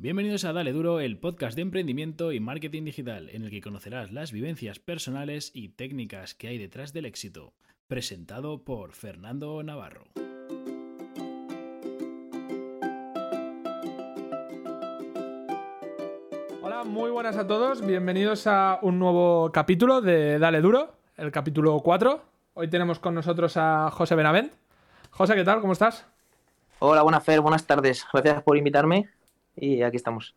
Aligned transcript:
Bienvenidos 0.00 0.44
a 0.44 0.52
Dale 0.52 0.72
Duro, 0.72 1.00
el 1.00 1.18
podcast 1.18 1.56
de 1.56 1.62
emprendimiento 1.62 2.30
y 2.30 2.38
marketing 2.38 2.84
digital, 2.84 3.30
en 3.32 3.42
el 3.42 3.50
que 3.50 3.60
conocerás 3.60 4.12
las 4.12 4.30
vivencias 4.30 4.78
personales 4.78 5.50
y 5.52 5.70
técnicas 5.70 6.36
que 6.36 6.46
hay 6.46 6.56
detrás 6.56 6.92
del 6.92 7.04
éxito. 7.04 7.52
Presentado 7.88 8.62
por 8.62 8.92
Fernando 8.92 9.60
Navarro. 9.64 10.04
Hola, 16.62 16.84
muy 16.84 17.10
buenas 17.10 17.36
a 17.36 17.48
todos. 17.48 17.84
Bienvenidos 17.84 18.46
a 18.46 18.78
un 18.82 19.00
nuevo 19.00 19.50
capítulo 19.50 20.00
de 20.00 20.38
Dale 20.38 20.60
Duro, 20.60 20.92
el 21.16 21.32
capítulo 21.32 21.80
4. 21.80 22.22
Hoy 22.54 22.70
tenemos 22.70 23.00
con 23.00 23.16
nosotros 23.16 23.56
a 23.56 23.90
José 23.90 24.14
Benavent. 24.14 24.52
José, 25.10 25.34
¿qué 25.34 25.42
tal? 25.42 25.60
¿Cómo 25.60 25.72
estás? 25.72 26.06
Hola, 26.78 27.02
buenas 27.02 27.24
Fer, 27.24 27.40
buenas 27.40 27.66
tardes. 27.66 28.06
Gracias 28.12 28.44
por 28.44 28.56
invitarme 28.56 29.17
y 29.60 29.82
aquí 29.82 29.96
estamos. 29.96 30.34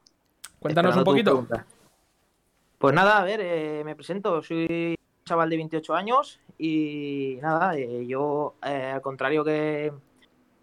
Cuéntanos 0.60 0.96
un 0.96 1.04
poquito. 1.04 1.48
Pues 2.78 2.96
nada, 2.96 3.20
a 3.20 3.24
ver, 3.24 3.42
eh, 3.42 3.84
me 3.86 3.96
presento. 3.96 4.42
Soy 4.42 4.96
un 4.98 5.26
chaval 5.26 5.50
de 5.50 5.58
28 5.58 5.94
años 5.94 6.40
y 6.58 7.38
nada, 7.42 7.78
eh, 7.78 8.06
yo, 8.08 8.56
eh, 8.66 8.92
al 8.94 9.02
contrario 9.02 9.44
que, 9.44 9.92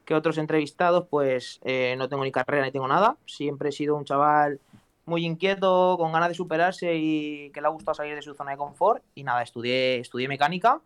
que, 0.04 0.14
otros 0.14 0.38
entrevistados, 0.38 1.06
pues 1.08 1.60
no 1.96 2.08
tengo 2.08 2.24
ni 2.24 2.32
carrera 2.32 2.64
ni 2.64 2.72
tengo 2.72 2.88
nada. 2.88 3.16
Siempre 3.26 3.68
he 3.68 3.72
sido 3.72 3.96
un 3.96 4.04
chaval 4.04 4.60
muy 5.04 5.24
inquieto, 5.24 5.96
con 5.96 6.12
ganas 6.12 6.28
de 6.28 6.34
superarse 6.34 6.94
y 6.96 7.50
que 7.50 7.60
le 7.60 7.66
ha 7.66 7.70
gustado 7.70 7.94
salir 7.94 8.14
de 8.14 8.22
su 8.22 8.34
zona 8.34 8.52
de 8.52 8.56
confort. 8.56 9.02
Y 9.14 9.22
nada, 9.22 9.42
estudié, 9.42 9.98
estudié 9.98 10.28
mecánica 10.28 10.80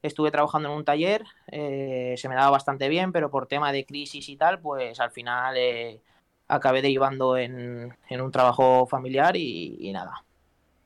estuve 0.00 0.30
trabajando 0.30 0.68
en 0.68 0.76
un 0.76 0.84
taller, 0.84 1.24
se 1.48 2.28
me 2.28 2.36
daba 2.36 2.50
bastante 2.50 2.88
bien, 2.88 3.10
pero 3.10 3.30
por 3.30 3.46
tema 3.46 3.72
de 3.72 3.84
crisis 3.84 4.28
y 4.28 4.36
tal, 4.36 4.60
pues 4.60 5.00
al 5.00 5.10
final 5.10 5.56
eh, 5.56 6.00
acabé 6.48 6.82
derivando 6.82 7.36
en, 7.36 7.94
en 8.08 8.20
un 8.20 8.32
trabajo 8.32 8.86
familiar 8.86 9.36
y, 9.36 9.90
nada. 9.92 10.24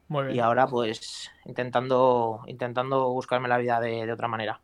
Muy 0.08 0.24
bien. 0.24 0.36
Y 0.36 0.40
ahora 0.40 0.66
pues 0.66 1.30
intentando, 1.46 2.42
intentando 2.46 3.10
buscarme 3.10 3.48
la 3.48 3.58
vida 3.58 3.80
de, 3.80 4.12
otra 4.12 4.28
manera. 4.28 4.60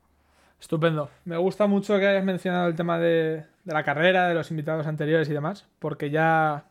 Estupendo. 0.60 1.08
Me 1.24 1.36
gusta 1.36 1.66
mucho 1.66 1.98
que 1.98 2.06
hayas 2.06 2.24
mencionado 2.24 2.68
el 2.68 2.74
tema 2.74 2.98
de, 2.98 3.44
de, 3.64 3.72
la 3.72 3.84
carrera, 3.84 4.28
de 4.28 4.34
los 4.34 4.50
invitados 4.50 4.86
anteriores 4.86 5.28
y 5.30 5.32
demás, 5.32 5.68
porque 5.78 6.10
ya 6.10 6.64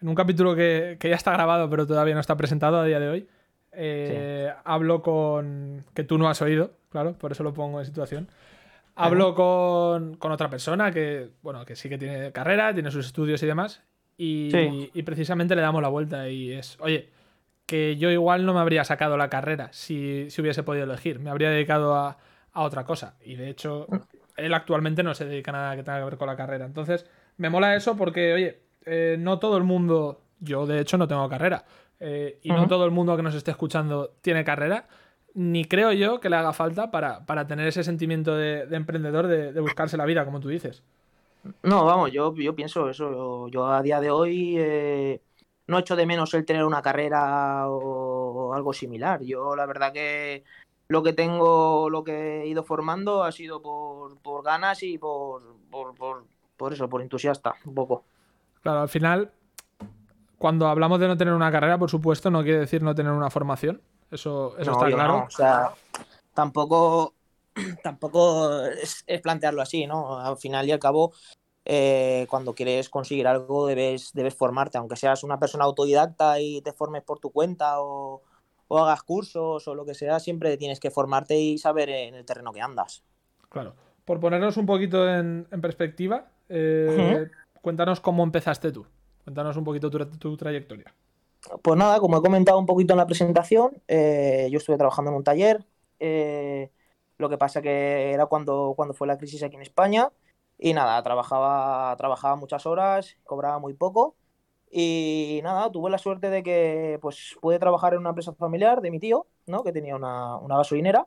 en 0.00 0.08
un 0.08 0.14
capítulo 0.14 0.54
que, 0.54 0.96
que, 1.00 1.08
ya 1.08 1.16
está 1.16 1.32
grabado 1.32 1.68
pero 1.68 1.86
todavía 1.86 2.14
no 2.14 2.20
está 2.20 2.36
presentado 2.36 2.78
a 2.78 2.84
día 2.84 3.00
de 3.00 3.08
hoy, 3.08 3.28
eh, 3.72 4.52
hablo 4.64 5.02
con... 5.02 5.84
que 5.94 6.04
tú 6.04 6.18
no 6.18 6.28
has 6.28 6.42
oído, 6.42 6.72
claro, 6.90 7.14
por 7.14 7.32
eso 7.32 7.44
lo 7.44 7.54
pongo 7.54 7.78
en 7.78 7.86
situación. 7.86 8.28
Hablo 8.98 9.34
con, 9.34 10.16
con, 10.16 10.32
otra 10.32 10.50
persona 10.50 10.90
que, 10.90 11.30
bueno, 11.42 11.64
que 11.64 11.76
sí 11.76 11.88
que 11.88 11.98
tiene 11.98 12.32
carrera, 12.32 12.74
tiene 12.74 12.90
sus 12.90 13.06
estudios 13.06 13.42
y 13.42 13.46
demás, 13.46 13.82
y, 14.16 14.50
y, 14.92 15.02
precisamente 15.04 15.54
le 15.54 15.62
damos 15.62 15.80
la 15.80 15.88
vuelta 15.88 16.28
y 16.28 16.52
es, 16.52 16.76
oye, 16.80 17.08
que 17.66 17.96
yo 17.96 18.10
igual 18.10 18.44
no 18.44 18.52
me 18.52 18.60
habría 18.60 18.82
sacado 18.82 19.16
la 19.16 19.30
carrera 19.30 19.68
si, 19.72 20.28
si 20.30 20.40
hubiese 20.40 20.64
podido 20.64 20.84
elegir, 20.84 21.20
me 21.20 21.30
habría 21.30 21.50
dedicado 21.50 21.94
a, 21.94 22.18
a, 22.52 22.62
otra 22.62 22.84
cosa. 22.84 23.16
Y 23.24 23.36
de 23.36 23.48
hecho, 23.48 23.86
él 24.36 24.52
actualmente 24.54 25.02
no 25.02 25.14
se 25.14 25.26
dedica 25.26 25.52
a 25.52 25.54
nada 25.54 25.76
que 25.76 25.84
tenga 25.84 25.98
que 25.98 26.04
ver 26.04 26.16
con 26.16 26.26
la 26.26 26.36
carrera. 26.36 26.66
Entonces, 26.66 27.06
me 27.36 27.50
mola 27.50 27.76
eso 27.76 27.96
porque, 27.96 28.32
oye, 28.32 28.58
eh, 28.84 29.16
no 29.18 29.38
todo 29.38 29.56
el 29.56 29.64
mundo, 29.64 30.22
yo 30.40 30.66
de 30.66 30.80
hecho 30.80 30.98
no 30.98 31.06
tengo 31.06 31.28
carrera, 31.28 31.64
eh, 32.00 32.38
y 32.42 32.50
no 32.50 32.66
todo 32.66 32.84
el 32.84 32.90
mundo 32.90 33.16
que 33.16 33.22
nos 33.22 33.34
esté 33.34 33.50
escuchando 33.50 34.14
tiene 34.22 34.44
carrera, 34.44 34.88
ni 35.38 35.64
creo 35.64 35.92
yo 35.92 36.18
que 36.18 36.28
le 36.28 36.34
haga 36.34 36.52
falta 36.52 36.90
para, 36.90 37.24
para 37.24 37.46
tener 37.46 37.68
ese 37.68 37.84
sentimiento 37.84 38.34
de, 38.34 38.66
de 38.66 38.76
emprendedor, 38.76 39.28
de, 39.28 39.52
de, 39.52 39.60
buscarse 39.60 39.96
la 39.96 40.04
vida, 40.04 40.24
como 40.24 40.40
tú 40.40 40.48
dices. 40.48 40.82
No, 41.62 41.84
vamos, 41.84 42.10
yo, 42.10 42.34
yo 42.34 42.56
pienso 42.56 42.90
eso. 42.90 43.46
Yo, 43.46 43.68
a 43.68 43.80
día 43.80 44.00
de 44.00 44.10
hoy 44.10 44.56
eh, 44.58 45.20
no 45.68 45.78
echo 45.78 45.94
de 45.94 46.06
menos 46.06 46.34
el 46.34 46.44
tener 46.44 46.64
una 46.64 46.82
carrera 46.82 47.68
o, 47.68 48.48
o, 48.48 48.54
algo 48.54 48.72
similar. 48.72 49.22
Yo 49.22 49.54
la 49.54 49.66
verdad 49.66 49.92
que 49.92 50.42
lo 50.88 51.04
que 51.04 51.12
tengo, 51.12 51.88
lo 51.88 52.02
que 52.02 52.42
he 52.42 52.48
ido 52.48 52.64
formando 52.64 53.22
ha 53.22 53.30
sido 53.30 53.62
por, 53.62 54.18
por 54.18 54.42
ganas 54.42 54.82
y 54.82 54.98
por, 54.98 55.54
por, 55.70 55.94
por, 55.94 56.24
por 56.56 56.72
eso, 56.72 56.88
por 56.88 57.00
entusiasta, 57.00 57.54
un 57.64 57.76
poco. 57.76 58.02
Claro, 58.60 58.80
al 58.80 58.88
final 58.88 59.30
cuando 60.36 60.66
hablamos 60.66 60.98
de 60.98 61.06
no 61.08 61.16
tener 61.16 61.34
una 61.34 61.52
carrera, 61.52 61.78
por 61.78 61.90
supuesto, 61.90 62.28
no 62.28 62.42
quiere 62.42 62.58
decir 62.58 62.82
no 62.82 62.94
tener 62.94 63.12
una 63.12 63.30
formación. 63.30 63.80
Eso, 64.10 64.56
eso 64.58 64.70
no, 64.70 64.76
está 64.78 64.96
claro. 64.96 65.18
No, 65.18 65.24
o 65.24 65.30
sea, 65.30 65.72
tampoco, 66.34 67.14
tampoco 67.82 68.64
es, 68.64 69.04
es, 69.06 69.20
plantearlo 69.20 69.62
así, 69.62 69.86
¿no? 69.86 70.18
Al 70.18 70.36
final 70.36 70.66
y 70.66 70.72
al 70.72 70.78
cabo, 70.78 71.12
eh, 71.64 72.26
cuando 72.30 72.54
quieres 72.54 72.88
conseguir 72.88 73.26
algo, 73.26 73.66
debes, 73.66 74.12
debes 74.14 74.34
formarte, 74.34 74.78
aunque 74.78 74.96
seas 74.96 75.24
una 75.24 75.38
persona 75.38 75.64
autodidacta 75.64 76.40
y 76.40 76.62
te 76.62 76.72
formes 76.72 77.02
por 77.02 77.18
tu 77.18 77.30
cuenta 77.30 77.80
o, 77.80 78.22
o 78.68 78.78
hagas 78.78 79.02
cursos 79.02 79.66
o 79.66 79.74
lo 79.74 79.84
que 79.84 79.94
sea, 79.94 80.20
siempre 80.20 80.56
tienes 80.56 80.80
que 80.80 80.90
formarte 80.90 81.38
y 81.38 81.58
saber 81.58 81.90
en 81.90 82.14
el 82.14 82.24
terreno 82.24 82.52
que 82.52 82.60
andas. 82.60 83.02
Claro. 83.48 83.74
Por 84.04 84.20
ponernos 84.20 84.56
un 84.56 84.64
poquito 84.64 85.06
en, 85.06 85.46
en 85.50 85.60
perspectiva, 85.60 86.28
eh, 86.48 87.28
cuéntanos 87.60 88.00
cómo 88.00 88.22
empezaste 88.22 88.72
tú. 88.72 88.86
Cuéntanos 89.24 89.56
un 89.56 89.64
poquito 89.64 89.90
tu, 89.90 90.06
tu, 90.06 90.36
trayectoria. 90.36 90.94
Pues 91.62 91.76
nada, 91.76 92.00
como 92.00 92.18
he 92.18 92.22
comentado 92.22 92.58
un 92.58 92.66
poquito 92.66 92.94
en 92.94 92.98
la 92.98 93.06
presentación, 93.06 93.82
eh, 93.88 94.48
yo 94.50 94.58
estuve 94.58 94.76
trabajando 94.76 95.10
en 95.10 95.16
un 95.18 95.24
taller. 95.24 95.66
Eh, 96.00 96.70
lo 97.18 97.28
que 97.28 97.38
pasa 97.38 97.62
que 97.62 98.12
era 98.12 98.26
cuando, 98.26 98.74
cuando 98.76 98.94
fue 98.94 99.06
la 99.06 99.18
crisis 99.18 99.42
aquí 99.42 99.56
en 99.56 99.62
España. 99.62 100.12
Y 100.58 100.74
nada, 100.74 101.02
trabajaba, 101.02 101.94
trabajaba 101.96 102.36
muchas 102.36 102.66
horas, 102.66 103.16
cobraba 103.24 103.58
muy 103.58 103.74
poco. 103.74 104.16
Y 104.70 105.40
nada, 105.42 105.70
tuve 105.72 105.90
la 105.90 105.98
suerte 105.98 106.30
de 106.30 106.42
que 106.42 106.98
pues, 107.00 107.36
pude 107.40 107.58
trabajar 107.58 107.94
en 107.94 108.00
una 108.00 108.10
empresa 108.10 108.34
familiar 108.34 108.80
de 108.80 108.90
mi 108.90 108.98
tío, 109.00 109.26
¿no? 109.46 109.62
que 109.62 109.72
tenía 109.72 109.96
una, 109.96 110.36
una 110.38 110.56
gasolinera. 110.58 111.06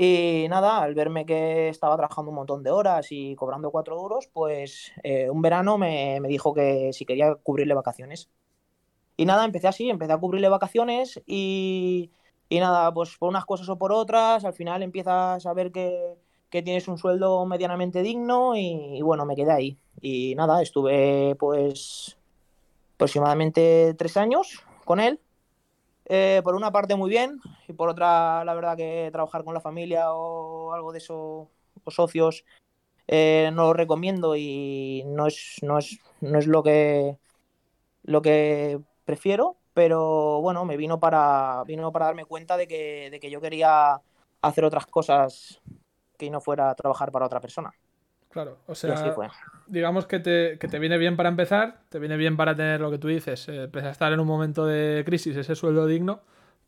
Y 0.00 0.46
nada, 0.48 0.78
al 0.78 0.94
verme 0.94 1.26
que 1.26 1.68
estaba 1.68 1.96
trabajando 1.96 2.30
un 2.30 2.36
montón 2.36 2.62
de 2.62 2.70
horas 2.70 3.08
y 3.10 3.34
cobrando 3.34 3.70
cuatro 3.72 3.96
duros, 3.96 4.28
pues 4.32 4.92
eh, 5.02 5.28
un 5.28 5.42
verano 5.42 5.76
me, 5.76 6.20
me, 6.20 6.28
dijo 6.28 6.54
que 6.54 6.92
si 6.92 7.04
quería 7.04 7.34
cubrirle 7.34 7.74
vacaciones. 7.74 8.30
Y 9.18 9.26
nada, 9.26 9.44
empecé 9.44 9.66
así, 9.66 9.90
empecé 9.90 10.12
a 10.12 10.18
cubrirle 10.18 10.48
vacaciones 10.48 11.20
y, 11.26 12.12
y 12.48 12.60
nada, 12.60 12.94
pues 12.94 13.16
por 13.18 13.28
unas 13.28 13.44
cosas 13.44 13.68
o 13.68 13.76
por 13.76 13.90
otras, 13.90 14.44
al 14.44 14.52
final 14.52 14.84
empiezas 14.84 15.44
a 15.44 15.52
ver 15.54 15.72
que, 15.72 16.14
que 16.50 16.62
tienes 16.62 16.86
un 16.86 16.98
sueldo 16.98 17.44
medianamente 17.44 18.00
digno 18.02 18.54
y, 18.54 19.02
bueno, 19.02 19.26
me 19.26 19.34
quedé 19.34 19.50
ahí. 19.50 19.78
Y 20.00 20.36
nada, 20.36 20.62
estuve 20.62 21.34
pues 21.36 22.16
aproximadamente 22.94 23.94
tres 23.98 24.16
años 24.16 24.62
con 24.84 25.00
él 25.00 25.20
eh, 26.06 26.40
por 26.44 26.54
una 26.54 26.70
parte 26.70 26.94
muy 26.94 27.10
bien 27.10 27.40
y 27.66 27.72
por 27.72 27.88
otra 27.88 28.44
la 28.44 28.54
verdad 28.54 28.76
que 28.76 29.10
trabajar 29.12 29.44
con 29.44 29.54
la 29.54 29.60
familia 29.60 30.12
o 30.12 30.72
algo 30.72 30.92
de 30.92 30.98
eso 30.98 31.48
o 31.84 31.90
socios 31.90 32.44
eh, 33.08 33.50
no 33.52 33.64
lo 33.64 33.72
recomiendo 33.72 34.36
y 34.36 35.02
no 35.06 35.26
es, 35.26 35.58
no 35.62 35.78
es, 35.78 35.98
no 36.20 36.38
es 36.38 36.46
lo 36.46 36.62
que 36.62 37.18
lo 38.02 38.22
que 38.22 38.80
prefiero 39.08 39.56
pero 39.72 40.42
bueno 40.42 40.66
me 40.66 40.76
vino 40.76 41.00
para 41.00 41.64
vino 41.66 41.90
para 41.90 42.06
darme 42.06 42.26
cuenta 42.26 42.58
de 42.58 42.68
que, 42.68 43.08
de 43.10 43.18
que 43.18 43.30
yo 43.30 43.40
quería 43.40 43.98
hacer 44.42 44.64
otras 44.66 44.84
cosas 44.84 45.62
que 46.18 46.28
no 46.28 46.42
fuera 46.42 46.68
a 46.68 46.74
trabajar 46.74 47.10
para 47.10 47.24
otra 47.24 47.40
persona 47.40 47.72
Claro, 48.30 48.58
o 48.66 48.74
sea, 48.74 49.14
digamos 49.66 50.04
que 50.04 50.18
te, 50.20 50.58
que 50.58 50.68
te, 50.68 50.78
viene 50.78 50.98
bien 50.98 51.16
para 51.16 51.30
empezar, 51.30 51.80
te 51.88 51.98
viene 51.98 52.18
bien 52.18 52.36
para 52.36 52.54
tener 52.54 52.78
lo 52.78 52.90
que 52.90 52.98
tú 52.98 53.08
dices, 53.08 53.48
eh, 53.48 53.70
a 53.72 53.88
estar 53.88 54.12
en 54.12 54.20
un 54.20 54.26
momento 54.26 54.66
de 54.66 55.02
crisis, 55.06 55.34
ese 55.34 55.54
sueldo 55.54 55.86
digno, 55.86 56.20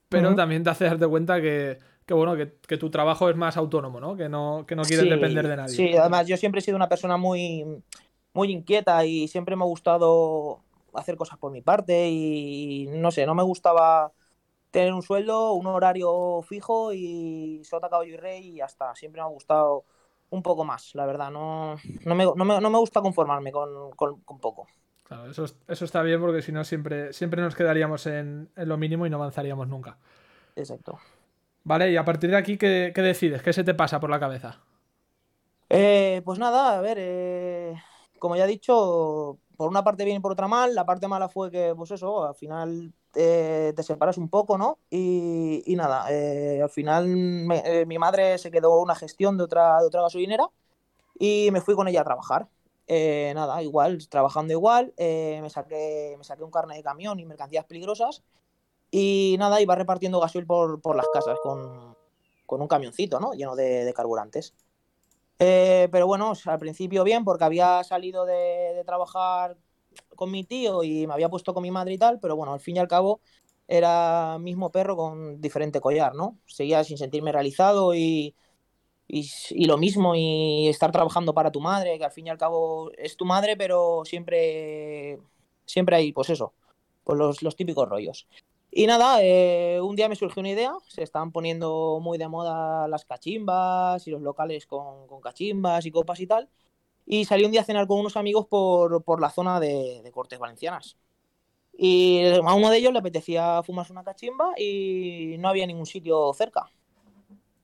pero 0.09 0.31
uh 0.31 0.33
-huh. 0.33 0.37
también 0.37 0.65
te 0.65 0.71
hace 0.71 0.87
darte 0.87 1.07
cuenta 1.07 1.39
que, 1.43 1.79
que 2.07 2.15
bueno, 2.15 2.35
que, 2.35 2.55
que, 2.67 2.79
tu 2.79 2.89
trabajo 2.89 3.29
es 3.29 3.37
más 3.37 3.59
autónomo, 3.59 4.01
¿no? 4.01 4.17
Que 4.17 4.31
no, 4.31 4.65
que 4.67 4.75
no 4.75 4.85
quieres 4.85 5.05
sí, 5.05 5.11
depender 5.11 5.47
de 5.47 5.57
nadie. 5.57 5.77
Sí, 5.77 5.95
además 5.95 6.27
yo 6.27 6.39
siempre 6.39 6.61
he 6.61 6.63
sido 6.63 6.79
una 6.79 6.89
persona 6.89 7.19
muy, 7.19 7.63
muy 8.33 8.51
inquieta 8.51 9.05
y 9.05 9.29
siempre 9.29 9.55
me 9.55 9.63
ha 9.63 9.67
gustado 9.67 10.63
hacer 10.95 11.17
cosas 11.17 11.39
por 11.39 11.53
mi 11.53 11.63
parte 11.63 12.09
y 12.09 12.87
no 12.89 13.11
sé, 13.11 13.27
no 13.27 13.35
me 13.35 13.43
gustaba 13.43 14.13
tener 14.71 14.93
un 14.93 15.03
sueldo, 15.03 15.53
un 15.53 15.67
horario 15.67 16.43
fijo 16.43 16.93
y 16.93 17.63
sota, 17.65 17.89
caballo 17.89 18.15
y 18.15 18.17
rey 18.17 18.49
y 18.49 18.57
ya 18.57 18.67
está. 18.67 18.95
Siempre 18.95 19.21
me 19.21 19.27
ha 19.27 19.31
gustado 19.31 19.85
un 20.31 20.43
poco 20.43 20.65
más, 20.65 20.95
la 20.95 21.07
verdad. 21.07 21.31
No, 21.31 21.77
no, 22.05 22.15
me, 22.15 22.25
no, 22.25 22.45
me, 22.45 22.61
no 22.61 22.71
me 22.71 22.79
gusta 22.79 23.01
conformarme 23.01 23.53
con, 23.53 23.91
con, 23.93 24.21
con, 24.21 24.39
poco. 24.39 24.69
Claro, 25.05 25.31
eso, 25.31 25.45
eso 25.67 25.85
está 25.85 26.03
bien 26.03 26.21
porque 26.21 26.43
si 26.43 26.53
no 26.53 26.63
siempre, 26.65 27.13
siempre 27.13 27.43
nos 27.43 27.55
quedaríamos 27.55 28.07
en, 28.07 28.49
en, 28.57 28.69
lo 28.69 28.77
mínimo 28.77 29.07
y 29.07 29.11
no 29.11 29.17
avanzaríamos 29.17 29.69
nunca. 29.69 29.99
Exacto. 30.55 30.99
Vale, 31.65 31.91
y 31.91 31.97
a 31.97 32.05
partir 32.05 32.31
de 32.31 32.37
aquí, 32.37 32.57
¿qué, 32.57 32.93
qué 32.95 33.03
decides? 33.03 33.43
¿Qué 33.43 33.53
se 33.53 33.65
te 33.65 33.75
pasa 33.75 34.01
por 34.01 34.11
la 34.11 34.21
cabeza? 34.21 34.61
Eh, 35.69 36.23
pues 36.25 36.39
nada, 36.39 36.79
a 36.79 36.81
ver, 36.81 36.97
eh, 37.01 37.75
como 38.19 38.37
ya 38.37 38.45
he 38.45 38.49
dicho, 38.49 39.39
por 39.61 39.69
una 39.69 39.85
parte 39.85 40.07
bien 40.07 40.17
y 40.17 40.21
por 40.21 40.33
otra 40.33 40.49
mal. 40.49 40.75
La 40.75 40.87
parte 40.87 41.07
mala 41.07 41.29
fue 41.29 41.51
que, 41.51 41.75
pues 41.77 41.91
eso, 41.91 42.25
al 42.25 42.35
final 42.35 42.95
eh, 43.15 43.75
te 43.77 43.83
separas 43.83 44.17
un 44.17 44.31
poco, 44.31 44.57
¿no? 44.57 44.79
Y, 44.89 45.63
nada, 45.77 46.07
eh, 46.11 46.63
al 46.63 46.71
final 46.71 47.07
eh, 47.67 47.85
mi 47.87 47.99
madre 47.99 48.39
se 48.39 48.51
quedó 48.51 48.81
una 48.81 48.95
gestión 48.95 49.37
de 49.37 49.45
otra, 49.45 49.77
gasolinera 49.93 50.49
y 51.19 51.51
me 51.53 51.61
fui 51.61 51.75
con 51.75 51.89
ella 51.89 52.01
a 52.01 52.05
trabajar. 52.05 52.49
eh, 52.87 53.33
nada, 53.35 53.63
igual, 53.63 54.09
trabajando 54.09 54.55
igual, 54.55 54.95
me, 54.97 55.51
saqué, 55.51 56.17
un 56.41 56.51
carnet 56.51 56.79
de 56.79 56.83
camión 56.83 57.21
y 57.21 57.27
mercancías 57.27 57.67
peligrosas 57.67 58.23
y 58.91 59.37
nada, 59.39 59.61
iba 59.61 59.75
repartiendo 59.75 60.21
gasoil 60.21 60.47
por, 60.47 60.97
las 60.97 61.07
casas 61.13 61.39
con, 61.43 61.95
un 62.49 62.69
camioncito, 62.69 63.21
¿no? 63.21 63.35
Lleno 63.35 63.55
de 63.57 63.93
carburantes. 63.95 64.55
Eh, 65.43 65.89
pero 65.91 66.07
bueno, 66.07 66.35
al 66.45 66.59
principio 66.59 67.03
bien, 67.03 67.25
porque 67.25 67.45
había 67.45 67.83
salido 67.83 68.27
de, 68.27 68.83
trabajar 68.85 69.57
con 70.15 70.31
mi 70.31 70.45
tío 70.45 70.85
y 70.85 71.07
me 71.07 71.15
había 71.15 71.31
puesto 71.31 71.55
con 71.55 71.63
mi 71.63 71.71
madre 71.71 71.95
y 71.95 71.99
tal, 71.99 72.21
pero 72.21 72.37
bueno, 72.37 72.53
al 72.53 72.61
fin 72.61 72.77
y 72.77 72.79
al 72.79 72.89
cabo 72.89 73.21
era 73.67 74.39
mismo 74.39 74.71
perro 74.71 74.97
con 74.97 75.41
diferente 75.41 75.81
collar, 75.81 76.15
¿no? 76.15 76.39
Seguía 76.47 76.85
sin 76.85 76.99
sentirme 76.99 77.33
realizado 77.33 77.95
y, 77.95 78.35
y, 79.09 79.65
lo 79.65 79.79
mismo, 79.79 80.15
y 80.15 80.69
estar 80.69 80.93
trabajando 80.93 81.33
para 81.33 81.51
tu 81.51 81.61
madre, 81.61 81.99
que 81.99 82.05
al 82.05 82.13
fin 82.13 82.27
y 82.27 82.31
al 82.31 82.39
cabo 82.39 82.91
es 82.99 83.17
tu 83.17 83.25
madre, 83.25 83.57
pero 83.57 84.03
siempre, 84.05 85.21
siempre 85.65 85.97
hay, 85.97 86.13
pues 86.13 86.29
eso, 86.31 86.53
pues 87.05 87.19
los 87.43 87.57
típicos 87.57 87.89
rollos. 87.89 88.29
Y 88.73 88.87
nada, 88.87 89.19
eh, 89.21 89.81
un 89.83 89.97
día 89.97 90.09
me 90.09 90.15
surgió 90.15 90.41
una 90.41 90.51
idea, 90.51 90.73
se 90.87 91.03
estaban 91.03 91.33
poniendo 91.33 91.99
muy 92.01 92.19
de 92.19 92.29
moda 92.29 92.87
las 92.87 93.05
cachimbas 93.05 94.07
y 94.07 94.11
los 94.13 94.23
locales 94.23 94.67
con, 94.67 95.09
cachimbas 95.21 95.85
y 95.87 95.91
copas 95.91 96.21
y 96.21 96.27
tal, 96.29 96.49
y 97.05 97.25
salí 97.25 97.45
un 97.45 97.51
día 97.51 97.63
a 97.63 97.65
cenar 97.65 97.89
con 97.89 97.99
unos 97.99 98.17
amigos 98.17 98.47
por, 98.47 99.03
por 99.03 99.21
la 99.21 99.31
zona 99.31 99.59
de, 99.59 100.09
Cortes 100.15 100.39
Valencianas. 100.39 100.97
Y 101.77 102.23
a 102.27 102.55
uno 102.55 102.71
de 102.71 102.79
ellos 102.79 102.93
le 102.93 103.01
apetecía 103.01 103.63
fumarse 103.65 103.93
una 103.93 104.05
cachimba 104.05 104.53
y 104.57 105.37
no 105.39 105.49
había 105.49 105.67
ningún 105.67 105.87
sitio 105.87 106.33
cerca. 106.35 106.71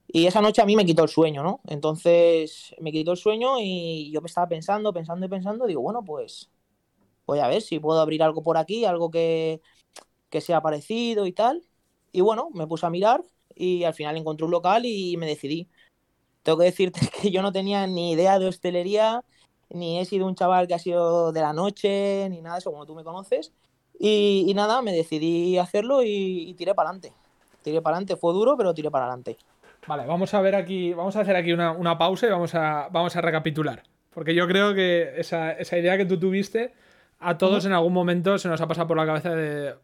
Y 0.09 0.27
esa 0.27 0.41
noche 0.41 0.63
a 0.63 0.67
mí 0.67 0.75
me 0.75 0.87
quitó 0.87 1.03
el 1.03 1.09
sueño, 1.09 1.43
¿no? 1.43 1.61
Entonces 1.69 2.75
me 2.81 2.91
quitó 2.91 3.13
el 3.13 3.17
sueño 3.19 3.61
y 3.61 4.11
yo 4.13 4.21
me 4.23 4.27
estaba 4.27 4.49
pensando, 4.49 4.93
pensando 4.93 5.27
y 5.27 5.29
pensando, 5.29 5.67
digo, 5.67 5.83
bueno, 5.83 6.03
pues 6.05 6.51
voy 7.27 7.41
a 7.41 7.49
ver 7.49 7.61
si 7.63 7.79
puedo 7.79 8.01
abrir 8.01 8.23
algo 8.23 8.43
por 8.43 8.57
aquí, 8.57 8.85
algo 8.85 9.11
que, 9.11 9.61
que 10.31 10.41
sea 10.41 10.61
parecido 10.61 11.27
y 11.27 11.33
tal. 11.33 11.63
Y 12.13 12.21
bueno, 12.21 12.49
me 12.55 12.67
puse 12.67 12.87
a 12.87 12.91
mirar 12.91 13.23
y 13.55 13.85
al 13.85 13.95
final 13.95 14.17
encontré 14.17 14.45
un 14.45 14.51
local 14.51 14.85
y 14.87 15.17
me 15.17 15.27
decidí. 15.27 15.69
Tengo 16.43 16.59
que 16.59 16.65
decirte 16.65 17.01
que 17.23 17.31
yo 17.31 17.43
no 17.43 17.53
tenía 17.53 17.87
ni 17.87 18.13
idea 18.13 18.39
de 18.39 18.47
hostelería, 18.47 19.23
ni 19.71 19.99
he 19.99 20.05
sido 20.05 20.27
un 20.27 20.35
chaval 20.35 20.69
que 20.69 20.75
ha 20.75 20.79
sido 20.79 21.33
de 21.33 21.41
la 21.41 21.53
noche, 21.53 22.29
ni 22.31 22.41
nada 22.41 22.57
de 22.57 22.61
eso, 22.61 22.71
como 22.71 22.87
tú 22.87 22.95
me 22.95 23.05
conoces. 23.05 23.53
Y, 23.99 24.45
y 24.47 24.55
nada, 24.55 24.83
me 24.83 24.93
decidí 24.93 25.59
hacerlo 25.59 26.03
y, 26.03 26.49
y 26.49 26.55
tiré 26.55 26.75
para 26.75 26.91
adelante. 26.91 27.13
Tiré 27.63 27.83
para 27.83 27.97
adelante, 27.97 28.17
fue 28.17 28.33
duro, 28.33 28.57
pero 28.57 28.75
tiré 28.75 28.91
para 28.91 29.07
adelante. 29.07 29.37
Vale, 29.87 30.07
vamos 30.07 30.35
a 30.35 30.41
ver 30.41 30.55
aquí, 30.55 30.93
vamos 30.93 31.17
a 31.17 31.21
hacer 31.21 31.37
aquí 31.37 31.53
una, 31.53 31.73
una 31.73 31.97
pausa 31.97 32.27
y 32.27 32.31
vamos 32.31 32.55
a, 32.55 32.89
vamos 32.91 33.17
a 33.17 33.21
recapitular. 33.21 33.83
Porque 34.13 34.35
yo 34.35 34.47
creo 34.47 34.75
que 34.75 35.15
esa, 35.19 35.53
esa 35.53 35.79
idea 35.79 35.97
que 35.97 36.07
tú 36.07 36.19
tuviste, 36.19 36.75
a 37.19 37.39
todos 37.39 37.65
uh 37.65 37.67
-huh. 37.67 37.71
en 37.71 37.75
algún 37.75 37.93
momento 37.93 38.39
se 38.39 38.49
nos 38.49 38.61
ha 38.61 38.67
pasado 38.67 38.87
por 38.87 38.97
la 38.97 39.07
cabeza 39.07 39.35
de, 39.35 39.75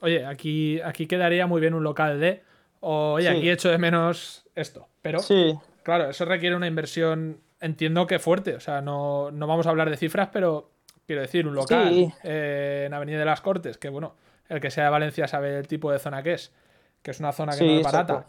oye, 0.00 0.26
aquí, 0.26 0.80
aquí 0.80 1.06
quedaría 1.06 1.46
muy 1.46 1.60
bien 1.60 1.74
un 1.74 1.84
local 1.84 2.20
de, 2.20 2.42
o 2.80 3.12
oye, 3.14 3.30
sí. 3.30 3.36
aquí 3.36 3.50
echo 3.50 3.70
de 3.70 3.78
menos 3.78 4.46
esto. 4.54 4.88
Pero, 5.02 5.20
sí. 5.20 5.58
claro, 5.82 6.10
eso 6.10 6.24
requiere 6.24 6.56
una 6.56 6.66
inversión, 6.66 7.40
entiendo 7.60 8.06
que 8.06 8.18
fuerte. 8.18 8.54
O 8.54 8.60
sea, 8.60 8.80
no, 8.80 9.30
no 9.30 9.46
vamos 9.46 9.66
a 9.66 9.70
hablar 9.70 9.90
de 9.90 9.96
cifras, 9.96 10.28
pero 10.32 10.70
quiero 11.06 11.22
decir, 11.22 11.46
un 11.46 11.54
local 11.54 11.88
sí. 11.88 12.12
eh, 12.24 12.84
en 12.86 12.94
Avenida 12.94 13.18
de 13.18 13.24
las 13.24 13.40
Cortes, 13.40 13.78
que 13.78 13.88
bueno, 13.88 14.14
el 14.48 14.60
que 14.60 14.70
sea 14.70 14.84
de 14.84 14.90
Valencia 14.90 15.28
sabe 15.28 15.58
el 15.58 15.68
tipo 15.68 15.92
de 15.92 15.98
zona 15.98 16.22
que 16.22 16.34
es, 16.34 16.52
que 17.02 17.12
es 17.12 17.20
una 17.20 17.32
zona 17.32 17.56
que 17.56 17.64
no 17.64 17.72
es 17.72 17.82
barata. 17.82 18.26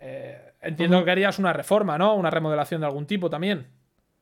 Eh, 0.00 0.52
entiendo 0.62 0.98
uh 0.98 1.00
-huh. 1.00 1.04
que 1.04 1.10
harías 1.10 1.38
una 1.38 1.52
reforma, 1.52 1.98
¿no? 1.98 2.14
Una 2.14 2.30
remodelación 2.30 2.80
de 2.80 2.86
algún 2.86 3.06
tipo 3.06 3.28
también. 3.28 3.66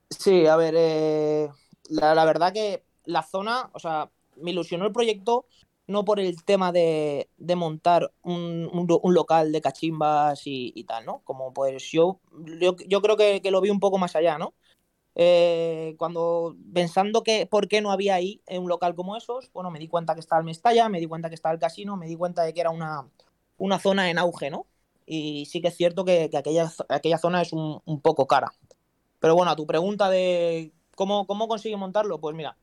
Sí, 0.09 0.47
a 0.47 0.55
ver, 0.55 0.73
eh, 0.77 1.49
la, 1.89 2.15
la, 2.15 2.25
verdad 2.25 2.53
que 2.53 2.83
la 3.05 3.21
zona, 3.21 3.69
o 3.73 3.79
sea, 3.79 4.09
me 4.37 4.51
ilusionó 4.51 4.85
el 4.85 4.91
proyecto 4.91 5.45
no 5.87 6.05
por 6.05 6.19
el 6.19 6.43
tema 6.43 6.71
de, 6.71 7.29
de 7.37 7.55
montar 7.55 8.11
un, 8.21 8.69
un, 8.71 9.13
local 9.13 9.51
de 9.51 9.61
cachimbas 9.61 10.45
y, 10.45 10.73
y, 10.75 10.83
tal, 10.83 11.05
¿no? 11.05 11.21
Como 11.23 11.53
pues 11.53 11.91
yo, 11.91 12.19
yo, 12.59 12.75
yo 12.87 13.01
creo 13.01 13.17
que, 13.17 13.41
que, 13.41 13.51
lo 13.51 13.61
vi 13.61 13.69
un 13.69 13.79
poco 13.79 13.97
más 13.97 14.15
allá, 14.15 14.37
¿no? 14.37 14.53
Eh, 15.15 15.95
cuando 15.97 16.55
pensando 16.73 17.23
que 17.23 17.47
por 17.47 17.67
qué 17.67 17.81
no 17.81 17.91
había 17.91 18.13
ahí 18.15 18.41
un 18.49 18.67
local 18.67 18.93
como 18.93 19.17
esos, 19.17 19.51
bueno, 19.51 19.71
me 19.71 19.79
di 19.79 19.87
cuenta 19.87 20.13
que 20.13 20.19
estaba 20.19 20.39
el 20.39 20.45
Mestalla, 20.45 20.89
me 20.89 20.99
di 20.99 21.07
cuenta 21.07 21.29
que 21.29 21.35
estaba 21.35 21.53
el 21.53 21.59
casino, 21.59 21.97
me 21.97 22.05
di 22.05 22.15
cuenta 22.15 22.43
de 22.43 22.53
que 22.53 22.61
era 22.61 22.69
una, 22.69 23.09
una 23.57 23.79
zona 23.79 24.09
en 24.11 24.19
auge, 24.19 24.51
¿no? 24.51 24.67
Y 25.05 25.45
sí 25.45 25.61
que 25.61 25.69
es 25.69 25.75
cierto 25.75 26.05
que, 26.05 26.29
que 26.29 26.37
aquella, 26.37 26.71
aquella 26.89 27.17
zona 27.17 27.41
es 27.41 27.53
un, 27.53 27.81
un, 27.85 28.01
poco 28.01 28.27
cara. 28.27 28.53
Pero 29.19 29.35
bueno, 29.35 29.51
a 29.51 29.55
tu 29.55 29.65
pregunta 29.65 30.09
de 30.09 30.73
cómo, 30.95 31.25
cómo 31.25 31.47
consigue 31.47 31.77
montarlo, 31.77 32.19
pues 32.19 32.35
mira, 32.35 32.57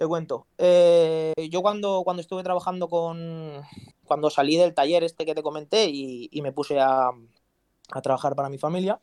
te 0.00 0.06
cuento. 0.06 0.46
Eh, 0.56 1.34
yo 1.50 1.60
cuando, 1.60 2.00
cuando 2.04 2.22
estuve 2.22 2.42
trabajando 2.42 2.88
con. 2.88 3.60
Cuando 4.06 4.30
salí 4.30 4.56
del 4.56 4.72
taller 4.72 5.04
este 5.04 5.26
que 5.26 5.34
te 5.34 5.42
comenté 5.42 5.90
y, 5.90 6.30
y 6.32 6.40
me 6.40 6.52
puse 6.52 6.80
a, 6.80 7.10
a, 7.90 8.00
trabajar 8.00 8.34
para 8.34 8.48
mi 8.48 8.56
familia, 8.56 8.98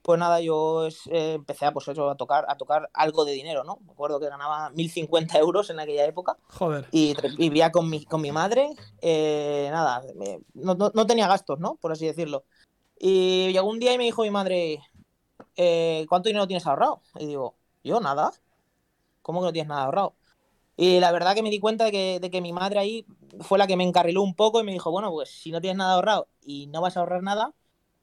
pues 0.00 0.18
nada, 0.18 0.40
yo 0.40 0.88
eh, 0.88 1.34
empecé 1.34 1.66
a, 1.66 1.74
pues 1.74 1.86
eso, 1.88 2.08
a, 2.08 2.16
tocar, 2.16 2.46
a 2.48 2.56
tocar 2.56 2.88
algo 2.94 3.26
de 3.26 3.32
dinero, 3.32 3.62
¿no? 3.62 3.80
Me 3.84 3.92
acuerdo 3.92 4.18
que 4.20 4.30
ganaba 4.30 4.70
1.050 4.70 5.38
euros 5.38 5.68
en 5.68 5.80
aquella 5.80 6.06
época. 6.06 6.38
Joder. 6.48 6.88
Y 6.92 7.14
vivía 7.36 7.70
con 7.70 7.90
mi, 7.90 8.06
con 8.06 8.22
mi 8.22 8.32
madre. 8.32 8.70
Eh, 9.02 9.68
nada, 9.70 10.02
me, 10.16 10.40
no, 10.54 10.74
no, 10.74 10.92
no, 10.94 11.06
tenía 11.06 11.28
gastos, 11.28 11.60
¿no? 11.60 11.74
Por 11.74 11.92
así 11.92 12.06
decirlo. 12.06 12.46
Y 12.98 13.52
llegó 13.52 13.68
un 13.68 13.80
día 13.80 13.92
y 13.92 13.98
me 13.98 14.04
dijo 14.04 14.22
mi 14.22 14.30
madre, 14.30 14.80
¿cuánto 16.08 16.30
dinero 16.30 16.46
tienes 16.46 16.66
ahorrado? 16.66 17.02
Y 17.18 17.26
digo, 17.26 17.54
yo 17.84 18.00
nada. 18.00 18.32
¿Cómo 19.20 19.40
que 19.40 19.46
no 19.46 19.52
tienes 19.52 19.68
nada 19.68 19.84
ahorrado? 19.84 20.16
Y 20.76 21.00
la 21.00 21.12
verdad 21.12 21.34
que 21.34 21.42
me 21.42 21.50
di 21.50 21.60
cuenta 21.60 21.84
de 21.84 21.92
que, 21.92 22.18
de 22.20 22.30
que, 22.30 22.40
mi 22.40 22.52
madre 22.52 22.78
ahí 22.78 23.06
fue 23.40 23.58
la 23.58 23.66
que 23.66 23.76
me 23.76 23.84
encarriló 23.84 24.22
un 24.22 24.34
poco 24.34 24.60
y 24.60 24.64
me 24.64 24.72
dijo, 24.72 24.90
bueno, 24.90 25.10
pues 25.10 25.30
si 25.30 25.50
no 25.50 25.60
tienes 25.60 25.78
nada 25.78 25.94
ahorrado 25.94 26.28
y 26.44 26.66
no 26.68 26.80
vas 26.80 26.96
a 26.96 27.00
ahorrar 27.00 27.22
nada, 27.22 27.52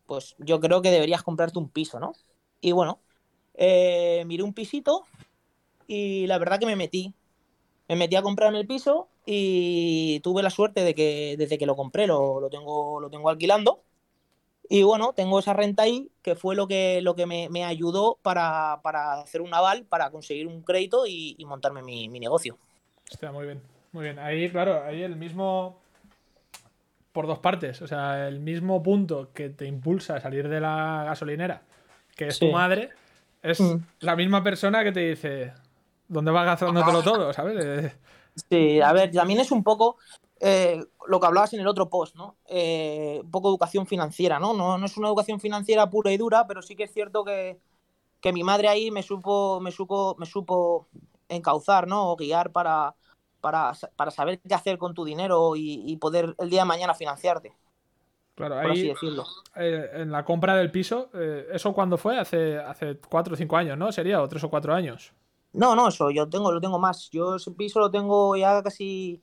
pues 0.05 0.35
yo 0.39 0.59
creo 0.59 0.81
que 0.81 0.91
deberías 0.91 1.23
comprarte 1.23 1.59
un 1.59 1.69
piso, 1.69 1.99
¿no? 1.99 2.13
Y 2.61 2.71
bueno, 2.73 2.99
eh, 3.55 4.23
miré 4.27 4.43
un 4.43 4.53
pisito 4.53 5.03
y 5.87 6.27
la 6.27 6.37
verdad 6.37 6.59
que 6.59 6.65
me 6.65 6.75
metí. 6.75 7.13
Me 7.87 7.95
metí 7.95 8.15
a 8.15 8.21
comprarme 8.21 8.59
el 8.59 8.67
piso 8.67 9.09
y 9.25 10.19
tuve 10.21 10.43
la 10.43 10.51
suerte 10.51 10.83
de 10.83 10.95
que 10.95 11.35
desde 11.37 11.57
que 11.57 11.65
lo 11.65 11.75
compré 11.75 12.07
lo, 12.07 12.39
lo 12.39 12.49
tengo, 12.49 12.99
lo 13.01 13.09
tengo 13.09 13.29
alquilando. 13.29 13.83
Y 14.71 14.83
bueno, 14.83 15.13
tengo 15.13 15.39
esa 15.39 15.53
renta 15.53 15.83
ahí, 15.83 16.11
que 16.21 16.35
fue 16.35 16.55
lo 16.55 16.67
que, 16.67 17.01
lo 17.01 17.15
que 17.15 17.25
me, 17.25 17.49
me 17.49 17.65
ayudó 17.65 18.19
para, 18.21 18.79
para, 18.83 19.13
hacer 19.13 19.41
un 19.41 19.51
aval, 19.51 19.83
para 19.83 20.11
conseguir 20.11 20.45
un 20.45 20.61
crédito 20.61 21.07
y, 21.07 21.35
y 21.39 21.45
montarme 21.45 21.81
mi, 21.81 22.07
mi, 22.07 22.19
negocio. 22.19 22.55
Está 23.09 23.31
muy 23.31 23.47
bien, 23.47 23.63
muy 23.91 24.03
bien. 24.03 24.19
Ahí, 24.19 24.47
claro, 24.51 24.83
ahí 24.83 25.01
el 25.01 25.15
mismo, 25.15 25.79
por 27.11 27.25
dos 27.25 27.39
partes, 27.39 27.81
o 27.81 27.87
sea, 27.87 28.27
el 28.27 28.39
mismo 28.39 28.83
punto 28.83 29.31
que 29.33 29.49
te 29.49 29.65
impulsa 29.65 30.17
a 30.17 30.21
salir 30.21 30.47
de 30.47 30.61
la 30.61 31.03
gasolinera, 31.03 31.63
que 32.15 32.27
es 32.27 32.35
sí. 32.35 32.45
tu 32.45 32.51
madre, 32.51 32.91
es 33.41 33.59
mm. 33.59 33.77
la 34.01 34.15
misma 34.15 34.43
persona 34.43 34.83
que 34.83 34.91
te 34.91 34.99
dice, 34.99 35.51
¿dónde 36.07 36.29
vas 36.29 36.45
gastándotelo 36.45 37.01
todo? 37.01 37.33
¿Sabes? 37.33 37.91
Sí, 38.49 38.79
a 38.81 38.93
ver, 38.93 39.11
también 39.11 39.39
es 39.39 39.51
un 39.51 39.63
poco 39.63 39.97
eh, 40.39 40.81
lo 41.07 41.19
que 41.19 41.27
hablabas 41.27 41.53
en 41.53 41.59
el 41.59 41.67
otro 41.67 41.89
post, 41.89 42.15
¿no? 42.15 42.37
Eh, 42.45 43.19
un 43.23 43.31
poco 43.31 43.49
educación 43.49 43.85
financiera, 43.85 44.39
¿no? 44.39 44.53
¿no? 44.53 44.77
No 44.77 44.85
es 44.85 44.95
una 44.97 45.07
educación 45.07 45.39
financiera 45.39 45.89
pura 45.89 46.11
y 46.11 46.17
dura, 46.17 46.47
pero 46.47 46.61
sí 46.61 46.75
que 46.75 46.83
es 46.83 46.93
cierto 46.93 47.25
que, 47.25 47.59
que 48.21 48.31
mi 48.31 48.43
madre 48.43 48.69
ahí 48.69 48.89
me 48.89 49.03
supo, 49.03 49.59
me 49.59 49.71
supo, 49.71 50.15
me 50.17 50.25
supo 50.25 50.87
encauzar, 51.27 51.87
¿no? 51.87 52.11
O 52.11 52.15
guiar 52.15 52.51
para, 52.51 52.95
para, 53.41 53.73
para 53.95 54.11
saber 54.11 54.39
qué 54.39 54.55
hacer 54.55 54.77
con 54.77 54.93
tu 54.93 55.03
dinero 55.03 55.55
y, 55.57 55.83
y, 55.85 55.97
poder 55.97 56.35
el 56.39 56.49
día 56.49 56.61
de 56.61 56.67
mañana 56.67 56.93
financiarte. 56.93 57.53
Claro, 58.35 58.57
ahí, 58.59 58.71
así 58.71 58.87
decirlo. 58.87 59.25
Eh, 59.57 59.89
en 59.95 60.11
la 60.11 60.23
compra 60.23 60.55
del 60.55 60.71
piso, 60.71 61.09
¿eso 61.51 61.73
cuándo 61.73 61.97
fue? 61.97 62.17
Hace, 62.17 62.57
hace 62.57 62.97
cuatro 63.09 63.33
o 63.33 63.37
cinco 63.37 63.57
años, 63.57 63.77
¿no? 63.77 63.91
Sería, 63.91 64.21
o 64.21 64.29
tres 64.29 64.41
o 64.45 64.49
cuatro 64.49 64.73
años. 64.73 65.13
No, 65.51 65.75
no, 65.75 65.89
eso, 65.89 66.11
yo 66.11 66.29
tengo, 66.29 66.49
lo 66.51 66.61
tengo 66.61 66.79
más. 66.79 67.09
Yo 67.09 67.35
ese 67.35 67.51
piso 67.51 67.79
lo 67.79 67.91
tengo 67.91 68.37
ya 68.37 68.63
casi 68.63 69.21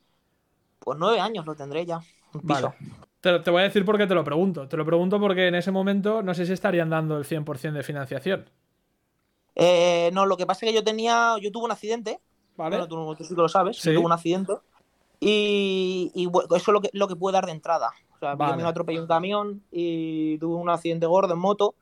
pues 0.87 1.01
nueve 1.01 1.19
años 1.19 1.45
lo 1.45 1.57
tendré 1.57 1.85
ya. 1.85 2.01
Un 2.33 2.43
piso. 2.43 2.73
Vale. 2.79 2.93
Te, 3.21 3.41
te, 3.41 3.51
voy 3.51 3.63
a 3.63 3.65
decir 3.65 3.85
por 3.85 3.99
qué 3.99 4.07
te 4.07 4.15
lo 4.15 4.23
pregunto. 4.23 4.69
Te 4.69 4.77
lo 4.77 4.85
pregunto 4.85 5.19
porque 5.19 5.49
en 5.49 5.57
ese 5.57 5.73
momento 5.73 6.23
no 6.23 6.33
sé 6.33 6.47
si 6.47 6.53
estarían 6.53 6.91
dando 6.91 7.19
el 7.19 7.25
100% 7.25 7.73
de 7.73 7.83
financiación. 7.83 8.49
Eh, 9.57 10.11
no, 10.13 10.27
lo 10.27 10.37
que 10.37 10.47
pasa 10.47 10.65
es 10.65 10.71
que 10.71 10.77
yo 10.77 10.85
tenía. 10.85 11.35
Yo 11.43 11.51
tuve 11.51 11.65
un 11.65 11.73
accidente. 11.73 12.21
Vale. 12.57 12.77
Bueno, 12.77 12.87
tú, 12.87 13.17
tú, 13.17 13.25
sí 13.25 13.35
que 13.35 13.43
lo 13.43 13.49
sabes. 13.49 13.79
¿Sí? 13.79 13.89
Yo 13.89 13.97
tuve 13.97 14.07
un 14.07 14.13
accidente. 14.13 14.53
Y, 15.19 16.13
y 16.15 16.27
bueno, 16.27 16.47
eso 16.55 16.71
es 16.71 16.73
lo 16.73 16.81
que, 16.81 16.91
lo 16.93 17.09
que 17.09 17.17
puede 17.17 17.35
dar 17.35 17.47
de 17.47 17.53
entrada. 17.53 17.91
O 18.15 18.19
sea, 18.21 18.37
vale. 18.37 18.53
yo 18.53 18.63
me 18.63 18.69
atropellé 18.69 19.01
un 19.01 19.09
camión 19.09 19.65
y 19.73 20.39
tuve 20.39 20.55
un 20.55 20.71
accidente 20.71 21.07
gordo 21.07 21.35
en 21.35 21.41
moto. 21.41 21.75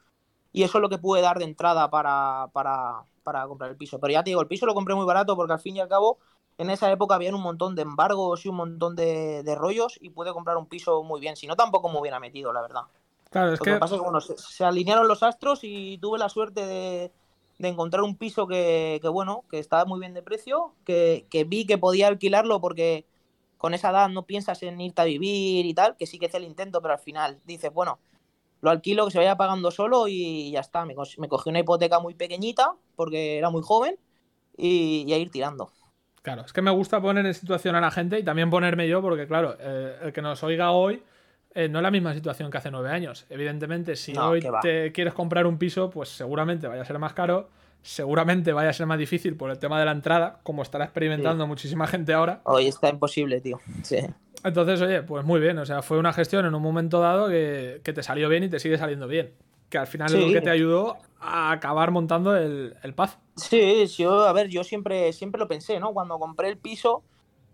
Y 0.50 0.62
eso 0.62 0.78
es 0.78 0.82
lo 0.82 0.88
que 0.88 0.96
puede 0.96 1.20
dar 1.20 1.38
de 1.38 1.44
entrada 1.44 1.90
para, 1.90 2.48
para, 2.54 3.02
para 3.22 3.46
comprar 3.48 3.70
el 3.70 3.76
piso. 3.76 4.00
Pero 4.00 4.14
ya 4.14 4.24
te 4.24 4.30
digo, 4.30 4.40
el 4.40 4.48
piso 4.48 4.64
lo 4.64 4.72
compré 4.72 4.94
muy 4.94 5.04
barato 5.04 5.36
porque 5.36 5.52
al 5.52 5.60
fin 5.60 5.76
y 5.76 5.80
al 5.80 5.88
cabo 5.88 6.16
en 6.58 6.70
esa 6.70 6.90
época 6.90 7.14
había 7.14 7.34
un 7.34 7.42
montón 7.42 7.74
de 7.74 7.82
embargos 7.82 8.44
y 8.44 8.48
un 8.48 8.56
montón 8.56 8.96
de, 8.96 9.42
de, 9.42 9.54
rollos 9.54 9.98
y 10.00 10.10
pude 10.10 10.32
comprar 10.32 10.56
un 10.56 10.66
piso 10.66 11.02
muy 11.02 11.20
bien. 11.20 11.36
Si 11.36 11.46
no, 11.46 11.56
tampoco 11.56 11.88
me 11.88 11.98
hubiera 11.98 12.20
metido, 12.20 12.52
la 12.52 12.62
verdad. 12.62 12.82
Claro, 13.30 13.52
es 13.52 13.58
Lo 13.58 13.64
que... 13.64 13.72
que 13.72 13.78
pasa 13.78 13.94
es 13.94 14.00
que 14.00 14.04
bueno, 14.04 14.20
se, 14.20 14.36
se, 14.38 14.64
alinearon 14.64 15.08
los 15.08 15.22
astros 15.22 15.60
y 15.62 15.98
tuve 15.98 16.18
la 16.18 16.28
suerte 16.28 16.64
de, 16.66 17.12
de 17.58 17.68
encontrar 17.68 18.02
un 18.02 18.16
piso 18.16 18.46
que, 18.46 18.98
que, 19.02 19.08
bueno, 19.08 19.44
que 19.50 19.58
estaba 19.58 19.84
muy 19.84 20.00
bien 20.00 20.14
de 20.14 20.22
precio, 20.22 20.74
que, 20.84 21.26
que, 21.30 21.44
vi 21.44 21.66
que 21.66 21.78
podía 21.78 22.08
alquilarlo 22.08 22.60
porque 22.60 23.06
con 23.58 23.74
esa 23.74 23.90
edad 23.90 24.08
no 24.08 24.24
piensas 24.26 24.62
en 24.62 24.80
irte 24.80 25.02
a 25.02 25.06
vivir 25.06 25.66
y 25.66 25.74
tal, 25.74 25.96
que 25.96 26.06
sí 26.06 26.18
que 26.18 26.26
hice 26.26 26.36
el 26.36 26.44
intento, 26.44 26.82
pero 26.82 26.94
al 26.94 27.00
final 27.00 27.40
dices, 27.44 27.72
bueno, 27.72 27.98
lo 28.60 28.70
alquilo, 28.70 29.04
que 29.04 29.10
se 29.10 29.18
vaya 29.18 29.36
pagando 29.36 29.70
solo 29.70 30.08
y 30.08 30.50
ya 30.50 30.60
está. 30.60 30.86
Me, 30.86 30.94
me 31.18 31.28
cogí 31.28 31.50
una 31.50 31.60
hipoteca 31.60 32.00
muy 32.00 32.14
pequeñita 32.14 32.74
porque 32.96 33.36
era 33.36 33.50
muy 33.50 33.62
joven 33.62 33.98
y, 34.56 35.04
y, 35.06 35.12
a 35.12 35.18
ir 35.18 35.30
tirando. 35.30 35.70
Claro, 36.24 36.40
es 36.46 36.54
que 36.54 36.62
me 36.62 36.70
gusta 36.70 37.02
poner 37.02 37.26
en 37.26 37.34
situación 37.34 37.74
a 37.76 37.82
la 37.82 37.90
gente 37.90 38.18
y 38.18 38.22
también 38.22 38.48
ponerme 38.48 38.88
yo 38.88 39.02
porque, 39.02 39.26
claro, 39.26 39.58
eh, 39.60 39.94
el 40.04 40.12
que 40.14 40.22
nos 40.22 40.42
oiga 40.42 40.70
hoy 40.70 41.02
eh, 41.54 41.68
no 41.68 41.80
es 41.80 41.82
la 41.82 41.90
misma 41.90 42.14
situación 42.14 42.50
que 42.50 42.56
hace 42.56 42.70
nueve 42.70 42.88
años. 42.88 43.26
Evidentemente, 43.28 43.94
si 43.94 44.14
No, 44.14 44.30
hoy 44.30 44.42
te 44.62 44.90
quieres 44.92 45.12
comprar 45.12 45.46
un 45.46 45.58
piso, 45.58 45.90
pues 45.90 46.08
seguramente 46.08 46.66
vaya 46.66 46.80
a 46.80 46.84
ser 46.86 46.98
más 46.98 47.12
caro, 47.12 47.50
seguramente 47.82 48.54
vaya 48.54 48.70
a 48.70 48.72
ser 48.72 48.86
más 48.86 48.98
difícil 48.98 49.36
por 49.36 49.50
el 49.50 49.58
tema 49.58 49.78
de 49.78 49.84
la 49.84 49.92
entrada, 49.92 50.40
como 50.44 50.62
estará 50.62 50.86
experimentando 50.86 51.46
muchísima 51.46 51.86
gente 51.86 52.14
ahora. 52.14 52.40
Hoy 52.44 52.68
está 52.68 52.88
imposible, 52.88 53.42
tío. 53.42 53.60
Sí. 53.82 53.98
Entonces, 54.44 54.80
oye, 54.80 55.02
pues 55.02 55.26
muy 55.26 55.40
bien, 55.40 55.58
o 55.58 55.66
sea, 55.66 55.82
fue 55.82 55.98
una 55.98 56.14
gestión 56.14 56.46
en 56.46 56.54
un 56.54 56.62
momento 56.62 57.00
dado 57.00 57.28
que, 57.28 57.82
que 57.84 57.92
te 57.92 58.02
salió 58.02 58.30
bien 58.30 58.44
y 58.44 58.48
te 58.48 58.60
sigue 58.60 58.78
saliendo 58.78 59.08
bien. 59.08 59.34
Que 59.74 59.78
al 59.78 59.88
final 59.88 60.14
es 60.14 60.24
lo 60.24 60.32
que 60.32 60.40
te 60.40 60.50
ayudó 60.50 60.98
a 61.18 61.50
acabar 61.50 61.90
montando 61.90 62.36
el, 62.36 62.76
el 62.84 62.94
Paz. 62.94 63.18
Sí, 63.34 63.84
yo, 63.86 64.20
a 64.20 64.32
ver, 64.32 64.46
yo 64.46 64.62
siempre, 64.62 65.12
siempre 65.12 65.40
lo 65.40 65.48
pensé, 65.48 65.80
¿no? 65.80 65.92
Cuando 65.92 66.16
compré 66.20 66.48
el 66.48 66.58
piso, 66.58 67.02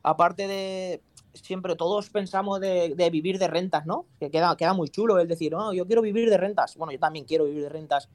aparte 0.03 0.47
de. 0.47 1.01
Siempre 1.33 1.77
todos 1.77 2.11
pensamos 2.11 2.61
de, 2.61 2.95
de 2.95 3.09
vivir 3.09 3.39
de 3.39 3.49
rentas, 3.49 3.87
¿no? 3.87 4.05
Que 4.19 4.31
queda, 4.31 4.55
queda 4.59 4.75
muy 4.75 4.91
chulo 4.91 5.19
el 5.19 5.29
decir, 5.29 5.53
no, 5.53 5.73
yo 5.73 5.87
quiero 5.87 6.03
vivir 6.03 6.29
de 6.29 6.37
rentas. 6.37 6.77
Bueno, 6.77 6.93
yo 6.93 6.99
también 6.99 7.25
quiero 7.25 7.47
vivir 7.47 7.63
de 7.63 7.71
rentas. 7.71 8.11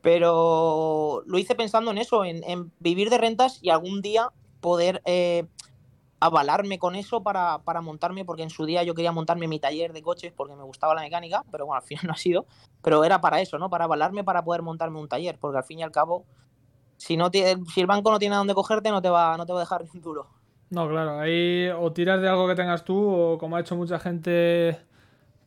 Pero 0.00 1.22
lo 1.26 1.38
hice 1.38 1.54
pensando 1.54 1.90
en 1.90 1.98
eso, 1.98 2.24
en, 2.24 2.42
en 2.44 2.72
vivir 2.78 3.10
de 3.10 3.18
rentas 3.18 3.58
y 3.60 3.68
algún 3.68 4.00
día 4.00 4.30
poder 4.62 5.02
eh, 5.04 5.44
avalarme 6.20 6.78
con 6.78 6.94
eso 6.94 7.22
para, 7.22 7.58
para 7.58 7.80
montarme, 7.80 8.24
porque 8.24 8.42
en 8.42 8.50
su 8.50 8.64
día 8.64 8.82
yo 8.82 8.94
quería 8.94 9.12
montarme 9.12 9.48
mi 9.48 9.60
taller 9.60 9.92
de 9.92 10.02
coches 10.02 10.32
porque 10.34 10.54
me 10.56 10.62
gustaba 10.64 10.94
la 10.94 11.02
mecánica, 11.02 11.42
pero 11.50 11.66
bueno, 11.66 11.80
al 11.80 11.86
final 11.86 12.04
no 12.06 12.12
ha 12.12 12.16
sido. 12.16 12.46
Pero 12.82 13.04
era 13.04 13.20
para 13.20 13.40
eso, 13.40 13.58
¿no? 13.58 13.68
Para 13.70 13.84
avalarme 13.84 14.24
para 14.24 14.42
poder 14.44 14.62
montarme 14.62 14.98
un 14.98 15.08
taller, 15.08 15.38
porque 15.38 15.58
al 15.58 15.64
fin 15.64 15.80
y 15.80 15.82
al 15.82 15.90
cabo, 15.90 16.24
si, 16.96 17.16
no 17.16 17.30
tiene, 17.30 17.62
si 17.72 17.80
el 17.80 17.86
banco 17.86 18.10
no 18.10 18.18
tiene 18.18 18.34
a 18.34 18.38
dónde 18.38 18.54
cogerte, 18.54 18.90
no 18.90 19.02
te 19.02 19.10
va, 19.10 19.36
no 19.36 19.44
te 19.46 19.52
va 19.52 19.58
a 19.58 19.62
dejar 19.62 19.84
duro. 19.94 20.26
No, 20.70 20.88
claro, 20.88 21.20
ahí 21.20 21.68
o 21.68 21.92
tiras 21.92 22.20
de 22.20 22.28
algo 22.28 22.48
que 22.48 22.54
tengas 22.56 22.84
tú, 22.84 23.08
o 23.08 23.38
como 23.38 23.56
ha 23.56 23.60
hecho 23.60 23.76
mucha 23.76 23.98
gente, 24.00 24.80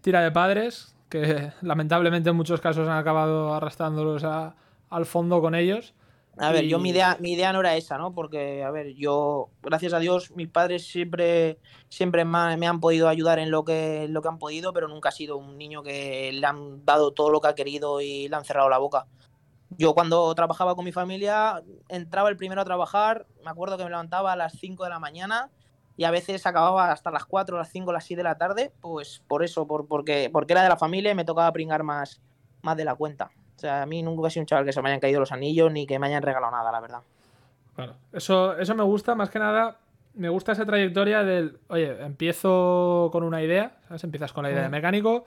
tira 0.02 0.22
de 0.22 0.32
padres, 0.32 0.96
que 1.10 1.52
lamentablemente 1.62 2.30
en 2.30 2.36
muchos 2.36 2.62
casos 2.62 2.88
han 2.88 2.98
acabado 2.98 3.54
arrastrándolos 3.54 4.24
a- 4.24 4.56
al 4.90 5.06
fondo 5.06 5.42
con 5.42 5.56
ellos. 5.56 5.94
A 6.42 6.54
ver, 6.54 6.66
yo 6.68 6.80
mi 6.80 6.92
idea, 6.92 7.18
mi 7.20 7.34
idea 7.34 7.52
no 7.52 7.60
era 7.60 7.76
esa, 7.76 7.98
¿no? 7.98 8.14
Porque, 8.14 8.64
a 8.64 8.72
ver, 8.72 8.94
yo, 8.96 9.50
gracias 9.62 9.92
a 9.92 10.00
Dios, 10.00 10.32
mis 10.32 10.48
padres 10.48 10.88
siempre, 10.88 11.60
siempre 11.90 12.24
me 12.24 12.66
han, 12.66 12.80
podido 12.80 13.10
ayudar 13.10 13.40
en 13.40 13.52
lo 13.52 13.66
que, 13.66 14.06
en 14.06 14.14
lo 14.14 14.22
que 14.22 14.30
han 14.30 14.40
podido, 14.40 14.72
pero 14.72 14.88
nunca 14.88 15.10
he 15.10 15.12
sido 15.12 15.36
un 15.36 15.58
niño 15.58 15.84
que 15.84 16.32
le 16.32 16.48
han 16.48 16.86
dado 16.86 17.12
todo 17.12 17.30
lo 17.30 17.42
que 17.42 17.50
ha 17.50 17.56
querido 17.56 18.00
y 18.00 18.30
le 18.30 18.36
han 18.38 18.46
cerrado 18.46 18.70
la 18.70 18.78
boca. 18.78 19.06
Yo 19.72 19.94
cuando 19.94 20.34
trabajaba 20.34 20.76
con 20.76 20.86
mi 20.86 20.94
familia, 20.94 21.62
entraba 21.90 22.30
el 22.30 22.38
primero 22.38 22.62
a 22.62 22.66
trabajar, 22.66 23.28
me 23.44 23.52
acuerdo 23.52 23.78
que 23.78 23.84
me 23.84 23.90
levantaba 23.90 24.32
a 24.32 24.38
las 24.38 24.54
5 24.54 24.86
de 24.86 24.90
la 24.92 25.00
mañana 25.00 25.52
y 25.98 26.06
a 26.06 26.12
veces 26.12 26.46
acababa 26.46 26.94
hasta 26.94 27.12
las 27.12 27.26
4, 27.26 27.58
las 27.58 27.70
5, 27.70 27.92
las 27.92 28.06
6 28.06 28.18
de 28.18 28.24
la 28.24 28.38
tarde, 28.38 28.72
pues 28.80 29.22
por 29.28 29.44
eso, 29.44 29.68
por, 29.68 29.88
porque, 29.88 30.30
porque 30.32 30.54
era 30.54 30.64
de 30.64 30.70
la 30.70 30.78
familia 30.78 31.12
y 31.12 31.16
me 31.16 31.26
tocaba 31.26 31.52
pringar 31.52 31.84
más, 31.84 32.22
más 32.62 32.78
de 32.78 32.86
la 32.86 32.96
cuenta. 32.96 33.30
O 33.60 33.62
sea, 33.62 33.82
a 33.82 33.86
mí 33.86 34.02
nunca 34.02 34.26
he 34.30 34.32
sido 34.32 34.44
un 34.44 34.48
chaval 34.48 34.64
que 34.64 34.72
se 34.72 34.82
me 34.82 34.88
hayan 34.88 35.02
caído 35.02 35.20
los 35.20 35.34
anillos 35.34 35.70
ni 35.70 35.86
que 35.86 36.00
me 36.00 36.08
hayan 36.08 36.24
regalado 36.24 36.50
nada, 36.50 36.72
la 36.72 36.80
verdad. 36.80 37.00
Claro, 37.76 37.96
eso, 38.14 38.58
eso 38.58 38.74
me 38.74 38.84
gusta, 38.84 39.16
más 39.16 39.30
que 39.30 39.38
nada, 39.38 39.76
me 40.14 40.30
gusta 40.30 40.54
esa 40.54 40.66
trayectoria 40.66 41.24
del, 41.26 41.58
oye, 41.68 42.02
empiezo 42.02 43.10
con 43.12 43.24
una 43.24 43.44
idea, 43.44 43.74
¿sabes? 43.90 44.02
Empiezas 44.06 44.32
con 44.32 44.44
la 44.44 44.52
idea 44.52 44.62
de 44.62 44.70
Mm. 44.70 44.72
mecánico, 44.72 45.26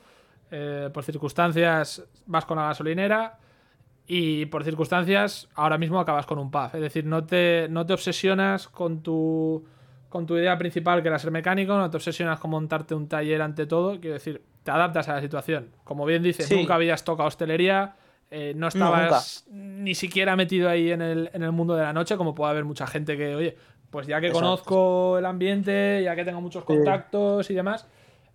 eh, 0.50 0.88
por 0.94 1.04
circunstancias 1.04 2.02
vas 2.24 2.46
con 2.46 2.56
la 2.56 2.64
gasolinera 2.68 3.36
y 4.06 4.46
por 4.46 4.64
circunstancias 4.64 5.48
ahora 5.54 5.76
mismo 5.76 6.00
acabas 6.00 6.24
con 6.24 6.38
un 6.38 6.50
pub. 6.50 6.70
Es 6.72 6.80
decir, 6.80 7.04
no 7.04 7.24
te, 7.24 7.66
no 7.68 7.84
te 7.84 7.92
obsesionas 7.92 8.66
con 8.66 9.02
tu, 9.02 9.62
con 10.08 10.24
tu 10.24 10.38
idea 10.38 10.56
principal 10.56 11.02
que 11.02 11.08
era 11.08 11.18
ser 11.18 11.30
mecánico, 11.32 11.76
no 11.76 11.90
te 11.90 11.98
obsesionas 11.98 12.40
con 12.40 12.50
montarte 12.50 12.94
un 12.94 13.08
taller 13.08 13.42
ante 13.42 13.66
todo, 13.66 14.00
quiero 14.00 14.14
decir, 14.14 14.42
te 14.62 14.70
adaptas 14.70 15.08
a 15.10 15.14
la 15.14 15.20
situación. 15.20 15.70
Como 15.84 16.04
bien 16.06 16.22
dices, 16.22 16.46
Sí. 16.46 16.56
nunca 16.56 16.74
habías 16.74 17.04
tocado 17.04 17.28
hostelería, 17.28 17.96
eh, 18.34 18.54
no 18.56 18.68
estabas 18.68 19.44
ni 19.50 19.94
siquiera 19.94 20.34
metido 20.36 20.68
ahí 20.70 20.90
en 20.90 21.02
el, 21.02 21.30
en 21.34 21.42
el 21.42 21.52
mundo 21.52 21.76
de 21.76 21.82
la 21.82 21.92
noche, 21.92 22.16
como 22.16 22.34
puede 22.34 22.50
haber 22.50 22.64
mucha 22.64 22.86
gente 22.86 23.16
que, 23.16 23.34
oye, 23.36 23.56
pues 23.90 24.06
ya 24.06 24.20
que 24.20 24.28
Exacto. 24.28 24.42
conozco 24.46 25.18
el 25.18 25.26
ambiente, 25.26 26.00
ya 26.02 26.16
que 26.16 26.24
tengo 26.24 26.40
muchos 26.40 26.62
Sí. 26.62 26.66
contactos 26.66 27.50
y 27.50 27.54
demás, 27.54 27.86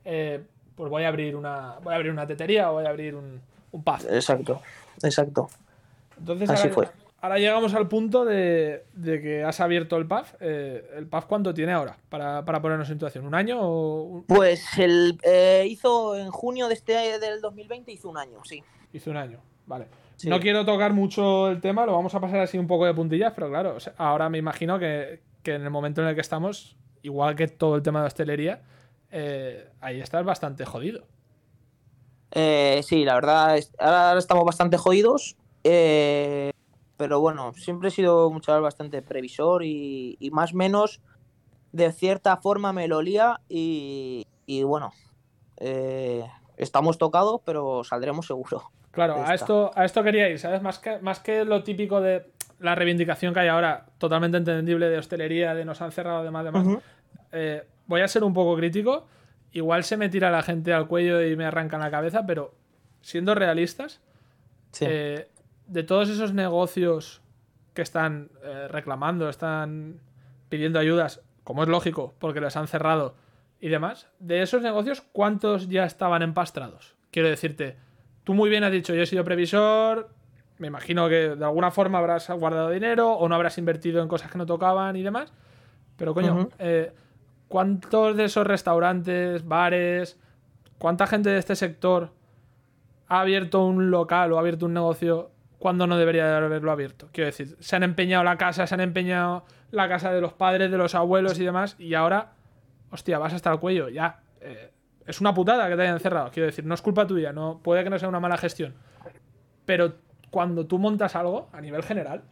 eh, 0.06 0.44
pues 0.76 0.90
voy 0.92 1.04
a 1.04 1.08
abrir 1.08 1.36
una, 1.36 1.78
voy 1.84 1.94
a 1.94 1.96
abrir 1.98 2.12
una 2.12 2.28
tetería 2.28 2.70
o 2.70 2.76
voy 2.76 2.86
a 2.86 2.90
abrir 2.90 3.16
un, 3.16 3.42
un 3.72 3.84
pub. 3.84 4.00
Exacto, 4.12 4.62
exacto. 5.02 5.50
Entonces 6.20 6.48
Así 6.52 6.64
ahora, 6.68 6.74
fue. 6.76 6.88
ahora 7.22 7.40
llegamos 7.40 7.74
al 7.74 7.88
punto 7.88 8.24
de, 8.24 8.86
de 8.94 9.20
que 9.20 9.44
has 9.44 9.60
abierto 9.60 9.98
el 9.98 10.06
pub. 10.06 10.26
Eh, 10.40 10.88
¿El 10.96 11.08
pub 11.08 11.26
cuánto 11.28 11.54
tiene 11.56 11.74
ahora? 11.74 11.98
Para, 12.10 12.46
para 12.46 12.62
ponernos 12.62 12.88
en 12.90 12.96
situación. 12.96 13.26
¿Un 13.26 13.34
año 13.34 13.60
o 13.60 14.04
un- 14.04 14.24
Pues 14.26 14.64
el 14.78 15.18
hizo 15.66 16.16
en 16.16 16.30
junio 16.30 16.68
de 16.68 16.76
este 16.76 16.94
del 17.20 17.42
2020 17.42 17.92
hizo 17.92 18.10
un 18.10 18.18
año, 18.20 18.38
sí. 18.44 18.64
hizo 18.94 19.10
un 19.10 19.18
año? 19.18 19.40
Vale. 19.68 19.88
Sí. 20.16 20.30
No 20.30 20.40
quiero 20.40 20.66
tocar 20.66 20.94
mucho 20.94 21.50
el 21.50 21.62
tema, 21.62 21.86
lo 21.86 21.94
vamos 21.94 22.16
a 22.16 22.20
pasar 22.20 22.40
así 22.40 22.58
un 22.58 22.66
poco 22.66 22.86
de 22.86 22.94
puntillas, 22.96 23.34
pero 23.36 23.50
claro, 23.50 23.76
o 23.76 23.80
sea, 23.80 23.94
ahora 23.98 24.30
me 24.30 24.40
imagino 24.40 24.80
que, 24.80 25.22
que 25.44 25.54
en 25.54 25.62
el 25.62 25.70
momento 25.70 26.02
en 26.02 26.08
el 26.08 26.16
que 26.16 26.22
estamos, 26.22 26.76
igual 27.04 27.36
que 27.36 27.48
todo 27.48 27.76
el 27.76 27.84
tema 27.84 28.02
de 28.02 28.08
hostelería, 28.08 28.64
eh, 29.12 29.70
ahí 29.80 30.00
estás 30.02 30.26
bastante 30.26 30.66
jodido. 30.66 31.06
Eh, 32.32 32.82
sí, 32.84 33.06
la 33.06 33.16
verdad, 33.16 33.58
es- 33.58 33.72
ahora 33.80 34.18
estamos 34.18 34.44
bastante 34.46 34.78
jodidos. 34.78 35.36
eh, 35.64 36.52
pero 36.98 37.20
bueno, 37.20 37.54
siempre 37.54 37.90
he 37.90 37.92
sido 37.92 38.28
un 38.28 38.42
chaval 38.42 38.64
bastante 38.64 39.02
previsor 39.04 39.64
y, 39.64 40.18
y 40.20 40.32
más 40.32 40.54
o 40.54 40.58
menos 40.58 41.00
de 41.72 41.92
cierta 41.92 42.38
forma 42.38 42.74
me 42.74 42.88
lo 42.88 42.98
olía 42.98 43.40
y, 43.50 44.26
y 44.48 44.64
bueno, 44.64 44.92
eh, 45.58 46.26
estamos 46.58 46.98
tocados, 46.98 47.42
pero 47.46 47.84
saldremos 47.84 48.26
seguro. 48.26 48.72
Claro, 48.98 49.24
a 49.26 49.34
esto, 49.36 49.72
a 49.76 49.86
esto 49.86 50.04
quería 50.04 50.28
ir, 50.28 50.40
¿sabes? 50.40 50.62
Más 50.62 50.80
que, 50.80 50.98
más 51.00 51.20
que 51.20 51.46
lo 51.46 51.64
típico 51.64 52.02
de 52.02 52.26
la 52.60 52.74
reivindicación 52.74 53.34
que 53.34 53.42
hay 53.42 53.48
ahora, 53.48 53.86
totalmente 54.00 54.38
entendible 54.38 54.90
de 54.90 54.98
hostelería, 54.98 55.54
de 55.54 55.64
nos 55.66 55.82
han 55.82 55.92
cerrado, 55.92 56.24
demás, 56.24 56.44
demás. 56.44 56.66
Ujú. 56.66 56.82
Eh, 57.32 57.64
voy 57.86 58.02
a 58.02 58.08
ser 58.08 58.24
un 58.24 58.34
poco 58.34 58.56
crítico. 58.58 59.08
Igual 59.52 59.84
se 59.84 59.98
me 59.98 60.10
tira 60.10 60.32
la 60.32 60.42
gente 60.42 60.74
al 60.74 60.88
cuello 60.88 61.22
y 61.24 61.36
me 61.36 61.46
arrancan 61.46 61.80
la 61.80 61.92
cabeza, 61.92 62.26
pero 62.26 62.54
siendo 63.02 63.36
realistas, 63.36 64.02
Sí. 64.72 64.86
eh, 64.88 65.28
de 65.68 65.84
todos 65.84 66.10
esos 66.10 66.34
negocios 66.34 67.22
que 67.76 67.84
están 67.84 68.30
eh, 68.44 68.68
reclamando, 68.68 69.30
están 69.30 70.00
pidiendo 70.50 70.80
ayudas, 70.80 71.22
como 71.44 71.62
es 71.64 71.70
lógico, 71.70 72.16
porque 72.20 72.42
les 72.42 72.58
han 72.58 72.68
cerrado 72.68 73.16
y 73.62 73.70
demás, 73.70 74.08
de 74.20 74.42
esos 74.42 74.62
negocios, 74.62 75.02
¿cuántos 75.14 75.70
ya 75.70 75.86
estaban 75.86 76.22
empastrados? 76.24 76.96
Quiero 77.12 77.30
decirte, 77.30 77.78
tú 78.28 78.34
muy 78.34 78.50
bien 78.50 78.66
has 78.66 78.74
dicho, 78.74 78.94
yo 78.94 79.04
he 79.04 79.06
sido 79.06 79.24
previsor, 79.24 80.10
me 80.58 80.68
imagino 80.68 81.08
que 81.08 81.38
de 81.38 81.46
alguna 81.46 81.72
forma 81.72 82.00
habrás 82.00 82.30
guardado 82.32 82.70
dinero 82.72 83.14
o 83.14 83.30
no 83.30 83.36
habrás 83.36 83.58
invertido 83.58 84.02
en 84.02 84.10
cosas 84.10 84.30
que 84.30 84.38
no 84.38 84.46
tocaban 84.46 84.98
y 84.98 85.02
demás, 85.02 85.32
pero 85.96 86.14
coño, 86.14 86.50
eh, 86.60 86.92
¿cuántos 87.48 88.18
de 88.18 88.26
esos 88.26 88.46
restaurantes, 88.46 89.48
bares, 89.48 90.20
cuánta 90.78 91.08
gente 91.08 91.30
de 91.30 91.38
este 91.38 91.56
sector 91.56 92.12
ha 93.08 93.22
abierto 93.22 93.64
un 93.64 93.92
local 93.92 94.34
o 94.34 94.36
ha 94.36 94.42
abierto 94.42 94.66
un 94.66 94.74
negocio 94.74 95.32
cuando 95.58 95.88
no 95.88 95.98
debería 95.98 96.28
de 96.28 96.36
haberlo 96.36 96.74
abierto? 96.74 97.08
Quiero 97.14 97.28
decir, 97.28 97.56
se 97.62 97.78
han 97.78 97.84
empeñado 97.84 98.26
la 98.26 98.36
casa, 98.36 98.68
se 98.68 98.74
han 98.76 98.82
empeñado 98.82 99.46
la 99.72 99.88
casa 99.88 100.12
de 100.12 100.20
los 100.20 100.34
padres, 100.34 100.70
de 100.70 100.78
los 100.78 100.96
abuelos 100.96 101.40
y 101.40 101.46
demás, 101.46 101.78
y 101.80 101.94
ahora, 101.94 102.34
hostia, 102.92 103.20
vas 103.20 103.32
hasta 103.32 103.54
el 103.54 103.60
cuello, 103.60 103.88
ya. 103.88 104.20
eh, 104.42 104.72
es 105.08 105.20
una 105.22 105.34
putada 105.34 105.68
que 105.70 105.76
te 105.76 105.82
hayan 105.82 106.00
cerrado, 106.00 106.30
quiero 106.32 106.48
decir, 106.48 106.66
no 106.66 106.76
es 106.76 106.82
culpa 106.82 107.08
tuya, 107.08 107.34
no, 107.34 107.60
puede 107.64 107.84
que 107.84 107.90
no 107.90 107.98
sea 107.98 108.10
una 108.10 108.20
mala 108.20 108.38
gestión. 108.38 108.76
Pero 109.66 109.96
cuando 110.30 110.68
tú 110.68 110.78
montas 110.78 111.16
algo, 111.16 111.50
a 111.54 111.62
nivel 111.62 111.82
general, 111.84 112.24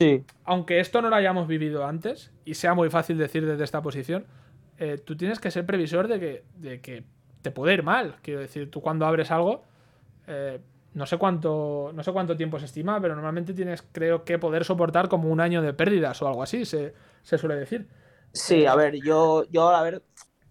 Sí. 0.00 0.24
aunque 0.44 0.80
esto 0.80 1.00
no 1.02 1.08
lo 1.08 1.16
hayamos 1.16 1.46
vivido 1.46 1.86
antes, 1.86 2.32
y 2.44 2.54
sea 2.54 2.74
muy 2.74 2.90
fácil 2.90 3.16
decir 3.18 3.46
desde 3.46 3.62
esta 3.64 3.80
posición, 3.82 4.26
eh, 4.78 4.98
tú 4.98 5.16
tienes 5.16 5.38
que 5.38 5.50
ser 5.50 5.64
previsor 5.66 6.08
de 6.08 6.18
que, 6.18 6.44
de 6.56 6.80
que 6.80 7.04
te 7.42 7.50
puede 7.50 7.74
ir 7.74 7.82
mal. 7.82 8.16
Quiero 8.22 8.40
decir, 8.40 8.70
tú 8.70 8.80
cuando 8.80 9.06
abres 9.06 9.30
algo, 9.30 9.62
eh, 10.26 10.58
no 10.94 11.06
sé 11.06 11.16
cuánto, 11.18 11.92
no 11.94 12.02
sé 12.02 12.12
cuánto 12.12 12.36
tiempo 12.36 12.58
se 12.58 12.64
estima, 12.64 13.00
pero 13.00 13.14
normalmente 13.14 13.52
tienes, 13.52 13.82
creo 13.92 14.24
que 14.24 14.38
poder 14.38 14.64
soportar 14.64 15.08
como 15.08 15.28
un 15.28 15.40
año 15.40 15.62
de 15.62 15.72
pérdidas 15.74 16.20
o 16.22 16.26
algo 16.28 16.42
así, 16.42 16.64
se, 16.64 16.94
se 17.22 17.38
suele 17.38 17.56
decir. 17.56 17.86
Sí, 18.32 18.66
a 18.66 18.74
ver, 18.74 18.96
yo, 19.04 19.44
yo 19.50 19.68
a 19.68 19.82
ver, 19.82 20.02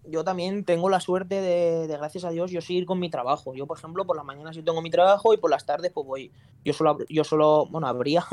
yo 0.08 0.24
también 0.24 0.64
tengo 0.64 0.88
la 0.88 1.00
suerte 1.00 1.40
de, 1.40 1.86
gracias 1.86 2.24
a 2.24 2.30
Dios, 2.30 2.50
yo 2.50 2.60
seguir 2.60 2.86
con 2.86 2.98
mi 2.98 3.10
trabajo. 3.10 3.54
Yo, 3.54 3.66
por 3.66 3.78
ejemplo, 3.78 4.06
por 4.06 4.16
las 4.16 4.24
mañanas 4.24 4.56
yo 4.56 4.64
tengo 4.64 4.82
mi 4.82 4.90
trabajo 4.90 5.34
y 5.34 5.36
por 5.36 5.50
las 5.50 5.64
tardes 5.66 5.92
pues 5.92 6.06
voy. 6.06 6.32
Yo 6.64 6.72
solo, 6.72 6.98
yo 7.08 7.24
solo 7.24 7.66
bueno, 7.70 7.86
habría, 7.86 8.24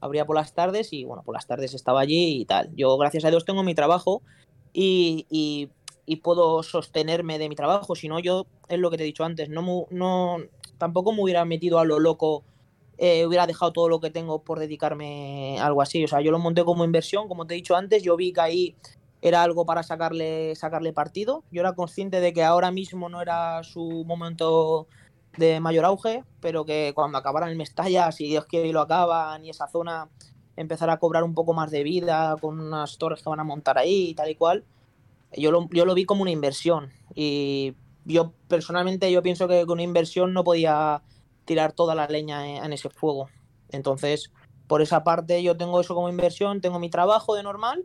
habría 0.00 0.24
por 0.26 0.36
las 0.36 0.54
tardes 0.54 0.92
y 0.92 1.04
bueno, 1.04 1.22
por 1.22 1.34
las 1.34 1.46
tardes 1.46 1.74
estaba 1.74 2.00
allí 2.00 2.40
y 2.40 2.44
tal. 2.44 2.70
Yo, 2.74 2.96
gracias 2.96 3.24
a 3.24 3.30
Dios, 3.30 3.44
tengo 3.44 3.62
mi 3.62 3.74
trabajo 3.74 4.22
y, 4.72 5.26
y, 5.30 5.70
puedo 6.22 6.62
sostenerme 6.64 7.38
de 7.38 7.48
mi 7.48 7.54
trabajo. 7.54 7.94
Si 7.94 8.08
no, 8.08 8.18
yo, 8.18 8.46
es 8.68 8.78
lo 8.78 8.90
que 8.90 8.96
te 8.96 9.04
he 9.04 9.06
dicho 9.06 9.24
antes, 9.24 9.48
no, 9.48 9.86
no 9.90 10.38
tampoco 10.76 11.12
me 11.12 11.22
hubiera 11.22 11.44
metido 11.44 11.78
a 11.78 11.84
lo 11.84 12.00
loco 12.00 12.42
eh, 13.02 13.24
hubiera 13.24 13.46
dejado 13.46 13.72
todo 13.72 13.88
lo 13.88 13.98
que 13.98 14.10
tengo 14.10 14.42
por 14.42 14.58
dedicarme 14.58 15.58
a 15.58 15.64
algo 15.64 15.80
así. 15.80 16.04
O 16.04 16.08
sea, 16.08 16.20
yo 16.20 16.30
lo 16.30 16.38
monté 16.38 16.64
como 16.64 16.84
inversión, 16.84 17.28
como 17.28 17.46
te 17.46 17.54
he 17.54 17.56
dicho 17.56 17.74
antes, 17.74 18.02
yo 18.02 18.14
vi 18.14 18.30
que 18.34 18.40
ahí 18.42 18.76
era 19.22 19.42
algo 19.42 19.66
para 19.66 19.82
sacarle, 19.82 20.54
sacarle 20.56 20.92
partido. 20.92 21.44
Yo 21.50 21.60
era 21.60 21.74
consciente 21.74 22.20
de 22.20 22.32
que 22.32 22.42
ahora 22.42 22.70
mismo 22.70 23.08
no 23.08 23.20
era 23.20 23.62
su 23.62 24.04
momento 24.06 24.86
de 25.36 25.60
mayor 25.60 25.84
auge, 25.84 26.24
pero 26.40 26.64
que 26.64 26.92
cuando 26.94 27.18
acabara 27.18 27.48
el 27.48 27.56
Mestalla, 27.56 28.10
si 28.12 28.28
Dios 28.28 28.46
quiere 28.46 28.68
y 28.68 28.72
lo 28.72 28.80
acaban, 28.80 29.44
y 29.44 29.50
esa 29.50 29.68
zona 29.68 30.08
empezara 30.56 30.94
a 30.94 30.98
cobrar 30.98 31.22
un 31.22 31.34
poco 31.34 31.54
más 31.54 31.70
de 31.70 31.82
vida 31.82 32.36
con 32.40 32.60
unas 32.60 32.98
torres 32.98 33.22
que 33.22 33.30
van 33.30 33.40
a 33.40 33.44
montar 33.44 33.78
ahí 33.78 34.10
y 34.10 34.14
tal 34.14 34.30
y 34.30 34.34
cual, 34.34 34.64
yo 35.36 35.50
lo, 35.52 35.68
yo 35.70 35.84
lo 35.84 35.94
vi 35.94 36.04
como 36.04 36.22
una 36.22 36.30
inversión. 36.30 36.90
Y 37.14 37.74
yo 38.04 38.32
personalmente 38.48 39.10
yo 39.12 39.22
pienso 39.22 39.48
que 39.48 39.64
con 39.66 39.74
una 39.74 39.82
inversión 39.82 40.32
no 40.32 40.44
podía 40.44 41.02
tirar 41.44 41.72
toda 41.72 41.94
la 41.94 42.06
leña 42.06 42.64
en 42.64 42.72
ese 42.72 42.88
fuego. 42.88 43.28
Entonces, 43.68 44.32
por 44.66 44.82
esa 44.82 45.04
parte 45.04 45.42
yo 45.42 45.56
tengo 45.56 45.80
eso 45.80 45.94
como 45.94 46.08
inversión, 46.08 46.60
tengo 46.60 46.78
mi 46.78 46.90
trabajo 46.90 47.34
de 47.34 47.42
normal 47.42 47.84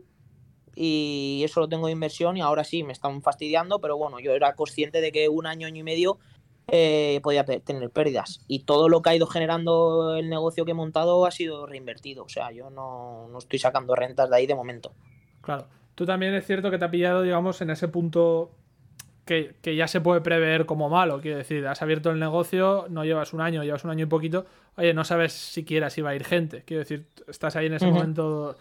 y 0.76 1.42
eso 1.42 1.60
lo 1.60 1.68
tengo 1.68 1.86
de 1.86 1.92
inversión 1.92 2.36
y 2.36 2.42
ahora 2.42 2.62
sí, 2.62 2.84
me 2.84 2.92
están 2.92 3.22
fastidiando, 3.22 3.80
pero 3.80 3.96
bueno, 3.96 4.20
yo 4.20 4.32
era 4.32 4.54
consciente 4.54 5.00
de 5.00 5.10
que 5.10 5.28
un 5.28 5.46
año, 5.46 5.66
año 5.66 5.80
y 5.80 5.82
medio 5.82 6.18
eh, 6.68 7.20
podía 7.22 7.44
tener 7.44 7.90
pérdidas 7.90 8.40
y 8.46 8.60
todo 8.60 8.88
lo 8.88 9.00
que 9.00 9.10
ha 9.10 9.16
ido 9.16 9.26
generando 9.26 10.16
el 10.16 10.28
negocio 10.28 10.64
que 10.64 10.72
he 10.72 10.74
montado 10.74 11.24
ha 11.24 11.30
sido 11.30 11.66
reinvertido, 11.66 12.24
o 12.24 12.28
sea, 12.28 12.52
yo 12.52 12.70
no, 12.70 13.26
no 13.28 13.38
estoy 13.38 13.58
sacando 13.58 13.96
rentas 13.96 14.28
de 14.28 14.36
ahí 14.36 14.46
de 14.46 14.54
momento. 14.54 14.92
Claro, 15.40 15.66
tú 15.94 16.04
también 16.04 16.34
es 16.34 16.46
cierto 16.46 16.70
que 16.70 16.78
te 16.78 16.84
ha 16.84 16.90
pillado, 16.90 17.22
digamos, 17.22 17.60
en 17.62 17.70
ese 17.70 17.88
punto 17.88 18.50
que, 19.26 19.76
ya 19.76 19.88
se 19.88 20.00
puede 20.00 20.20
prever 20.20 20.66
como 20.66 20.88
malo. 20.88 21.20
Quiero 21.20 21.38
decir, 21.38 21.66
has 21.66 21.82
abierto 21.82 22.10
el 22.10 22.20
negocio, 22.20 22.86
no 22.88 23.04
llevas 23.04 23.32
un 23.32 23.40
año, 23.40 23.64
llevas 23.64 23.84
un 23.84 23.90
año 23.90 24.04
y 24.04 24.06
poquito. 24.06 24.46
Oye, 24.76 24.94
no 24.94 25.04
sabes 25.04 25.32
siquiera 25.32 25.90
si 25.90 26.00
va 26.00 26.10
a 26.10 26.14
ir 26.14 26.24
gente. 26.24 26.62
Quiero 26.64 26.80
decir, 26.80 27.06
estás 27.26 27.56
ahí 27.56 27.66
en 27.66 27.74
ese 27.74 27.86
momento 27.86 28.56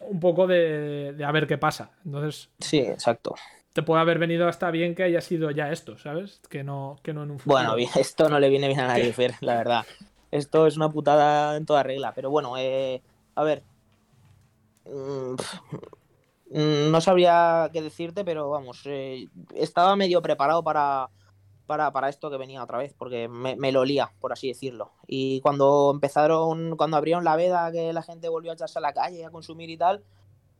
un 0.00 0.20
poco 0.20 0.46
de, 0.46 1.16
a 1.24 1.32
ver 1.32 1.46
qué 1.46 1.58
pasa. 1.58 1.90
Entonces. 2.04 2.50
Sí, 2.58 2.78
exacto. 2.78 3.34
Te 3.72 3.82
puede 3.82 4.00
haber 4.00 4.18
venido 4.18 4.48
hasta 4.48 4.70
bien 4.70 4.94
que 4.94 5.02
haya 5.02 5.20
sido 5.20 5.50
ya 5.50 5.72
esto, 5.72 5.98
¿sabes? 5.98 6.40
Que 6.48 6.62
no, 6.62 6.96
que 7.02 7.12
no 7.12 7.24
en 7.24 7.32
un 7.32 7.38
futuro. 7.38 7.74
Bueno, 7.74 7.90
esto 7.96 8.28
no 8.28 8.38
le 8.38 8.48
viene 8.48 8.68
bien 8.68 8.80
a 8.80 8.88
nadie, 8.88 9.12
Fer, 9.14 9.34
la 9.40 9.56
verdad. 9.56 9.84
Esto 10.30 10.66
es 10.66 10.76
una 10.76 10.88
putada 10.90 11.56
en 11.56 11.66
toda 11.66 11.82
regla. 11.82 12.12
Pero 12.14 12.30
bueno, 12.30 12.56
eh, 12.56 13.02
a 13.34 13.42
ver. 13.44 13.62
Mm, 14.84 15.34
Mm, 16.54 16.92
no 16.92 17.00
sabría 17.00 17.68
qué 17.72 17.82
decirte, 17.82 18.24
pero 18.24 18.48
vamos, 18.48 18.82
eh, 18.84 19.26
estaba 19.56 19.96
medio 19.96 20.22
preparado 20.22 20.62
para, 20.62 21.08
para, 21.66 22.08
esto 22.08 22.30
que 22.30 22.36
venía 22.36 22.62
otra 22.62 22.78
vez, 22.78 22.94
porque 22.94 23.28
me, 23.28 23.72
lo 23.72 23.80
olía, 23.80 24.12
por 24.20 24.32
así 24.32 24.48
decirlo. 24.48 24.92
Y 25.06 25.40
cuando 25.40 25.90
empezaron, 25.92 26.76
cuando 26.76 26.96
abrieron 26.96 27.24
la 27.24 27.36
veda, 27.36 27.72
que 27.72 27.92
la 27.92 28.02
gente 28.02 28.28
volvió 28.28 28.50
a 28.50 28.54
echarse 28.54 28.78
a 28.78 28.82
la 28.82 28.92
calle 28.92 29.24
a 29.24 29.30
consumir 29.30 29.70
y 29.70 29.76
tal, 29.76 30.02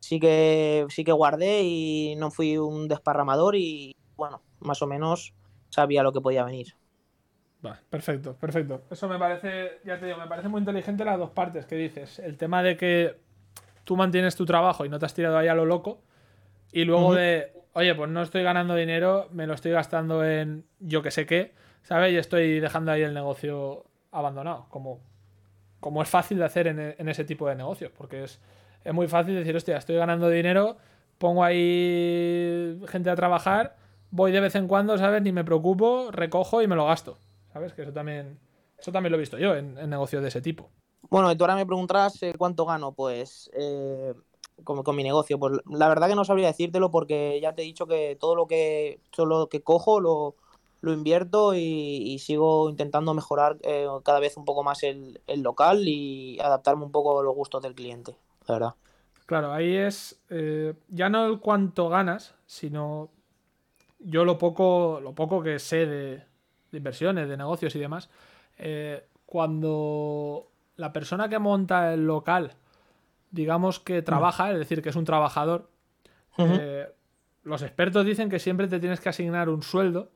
sí 0.01 0.19
que, 0.19 0.87
sí 0.89 1.05
que 1.05 1.13
guardé 1.13 1.63
y 1.63 2.15
no 2.17 2.31
fui 2.31 2.57
un 2.57 2.89
desparramador 2.89 3.57
y 3.57 3.95
bueno, 4.17 4.43
más 4.61 4.81
o 4.83 4.87
menos 4.87 5.35
sabía 5.69 6.03
lo 6.03 6.13
que 6.13 6.21
podía 6.21 6.45
venir. 6.45 6.75
perfecto, 7.91 8.35
perfecto. 8.35 8.83
Eso 8.91 9.09
me 9.09 9.19
parece, 9.19 9.81
ya 9.85 9.99
te 9.99 10.07
digo, 10.07 10.19
me 10.19 10.27
parece 10.27 10.49
muy 10.49 10.61
inteligente 10.61 11.05
las 11.05 11.19
dos 11.19 11.31
partes 11.31 11.67
que 11.67 11.77
dices. 11.77 12.19
El 12.19 12.37
tema 12.37 12.63
de 12.63 12.77
que 12.77 13.21
tú 13.85 13.97
mantienes 13.97 14.37
tu 14.37 14.47
trabajo 14.47 14.85
y 14.85 14.89
no 14.89 14.99
te 14.99 15.07
has 15.07 15.15
tirado 15.15 15.37
ahí 15.37 15.49
a 15.49 15.55
lo 15.55 15.65
loco. 15.65 16.01
Y 16.73 16.85
luego 16.85 17.15
de, 17.15 17.53
oye, 17.75 17.95
pues 17.95 18.11
no 18.11 18.23
estoy 18.23 18.43
ganando 18.43 18.75
dinero, 18.75 19.28
me 19.33 19.47
lo 19.47 19.54
estoy 19.54 19.73
gastando 19.73 20.25
en 20.25 20.64
yo 20.81 21.03
que 21.03 21.11
sé 21.11 21.27
qué, 21.27 21.55
¿sabes? 21.83 22.12
Y 22.12 22.16
estoy 22.16 22.61
dejando 22.61 22.92
ahí 22.92 23.03
el 23.03 23.14
negocio 23.14 23.85
abandonado. 24.11 24.66
Como, 24.70 25.01
como 25.81 26.03
es 26.03 26.09
fácil 26.09 26.38
de 26.38 26.44
hacer 26.44 26.66
en, 26.66 27.09
ese 27.09 27.25
tipo 27.25 27.49
de 27.49 27.55
negocios, 27.55 27.92
porque 27.96 28.25
es, 28.25 28.40
es 28.83 28.94
muy 28.94 29.07
fácil 29.07 29.35
decir, 29.35 29.55
hostia, 29.55 29.77
estoy 29.77 29.96
ganando 29.96 30.29
dinero, 30.31 30.77
pongo 31.18 31.44
ahí 31.44 32.81
gente 32.88 33.11
a 33.11 33.16
trabajar, 33.16 33.77
voy 34.11 34.33
de 34.33 34.40
vez 34.40 34.55
en 34.55 34.66
cuando, 34.66 34.96
¿sabes? 34.99 35.22
Ni 35.22 35.33
me 35.33 35.44
preocupo, 35.44 36.11
recojo 36.11 36.62
y 36.62 36.66
me 36.66 36.77
lo 36.77 36.87
gasto. 36.87 37.18
¿Sabes? 37.53 37.72
Que 37.72 37.83
eso 37.83 37.92
también, 37.92 38.40
eso 38.79 38.90
también 38.90 39.12
lo 39.12 39.16
he 39.16 39.20
visto 39.20 39.38
yo 39.38 39.55
en 39.55 39.75
negocios 39.88 40.22
de 40.22 40.29
ese 40.29 40.40
tipo. 40.40 40.70
Bueno, 41.11 41.31
y 41.31 41.37
tú 41.37 41.44
ahora 41.44 41.57
me 41.57 41.66
preguntarás 41.66 42.22
eh, 42.22 42.35
cuánto 42.37 42.64
gano, 42.64 42.92
pues 42.92 43.51
eh, 43.55 44.14
con, 44.62 44.97
mi 44.97 45.03
negocio. 45.03 45.38
Pues 45.38 45.55
la 45.71 45.88
verdad 45.88 46.09
que 46.09 46.14
no 46.14 46.25
sabría 46.25 46.49
decírtelo 46.49 46.90
porque 46.90 47.40
ya 47.40 47.55
te 47.55 47.62
he 47.62 47.64
dicho 47.64 47.87
que 47.87 48.17
todo 48.19 48.37
lo 48.37 48.47
que, 48.47 49.01
todo 49.11 49.27
lo 49.27 49.49
que 49.49 49.62
cojo 49.62 50.01
lo, 50.01 50.37
lo 50.81 50.93
invierto 50.93 51.55
y, 51.55 52.19
sigo 52.21 52.71
intentando 52.71 53.14
mejorar 53.14 53.59
eh, 53.62 53.87
cada 54.05 54.21
vez 54.21 54.37
un 54.37 54.45
poco 54.45 54.62
más 54.62 54.83
el, 54.83 55.21
local 55.37 55.88
y 55.88 56.38
adaptarme 56.40 56.85
un 56.85 56.93
poco 56.93 57.19
a 57.19 57.23
los 57.23 57.35
gustos 57.35 57.62
del 57.62 57.75
cliente, 57.75 58.17
la 58.47 58.55
verdad. 58.55 58.75
Claro, 59.27 59.53
ahí 59.53 59.75
es 59.75 60.21
ya 60.88 61.09
no 61.09 61.27
el 61.27 61.40
cuánto 61.40 61.88
ganas, 61.88 62.35
sino 62.47 63.09
yo 63.99 64.25
lo 64.25 64.37
poco, 64.37 65.01
lo 65.03 65.14
poco 65.14 65.43
que 65.43 65.59
sé 65.59 65.87
de, 65.87 66.23
de 66.71 66.79
inversiones, 66.79 67.29
de 67.29 67.37
negocios 67.37 67.75
y 67.75 67.79
demás. 67.79 68.11
cuando 69.25 70.51
la 70.77 70.93
persona 70.93 71.29
que 71.29 71.38
monta 71.38 71.95
el 71.95 72.07
local, 72.07 72.55
digamos 73.35 73.81
que 73.81 74.01
trabaja, 74.01 74.53
es 74.53 74.59
decir, 74.59 74.81
que 74.81 74.90
es 74.90 74.97
un 74.97 75.05
trabajador, 75.05 75.70
eh, 76.38 76.88
los 77.42 77.62
expertos 77.62 78.07
dicen 78.07 78.31
que 78.31 78.38
siempre 78.38 78.68
te 78.68 78.79
tienes 78.79 79.01
que 79.01 79.09
asignar 79.09 79.49
un 79.49 79.62
sueldo 79.62 80.11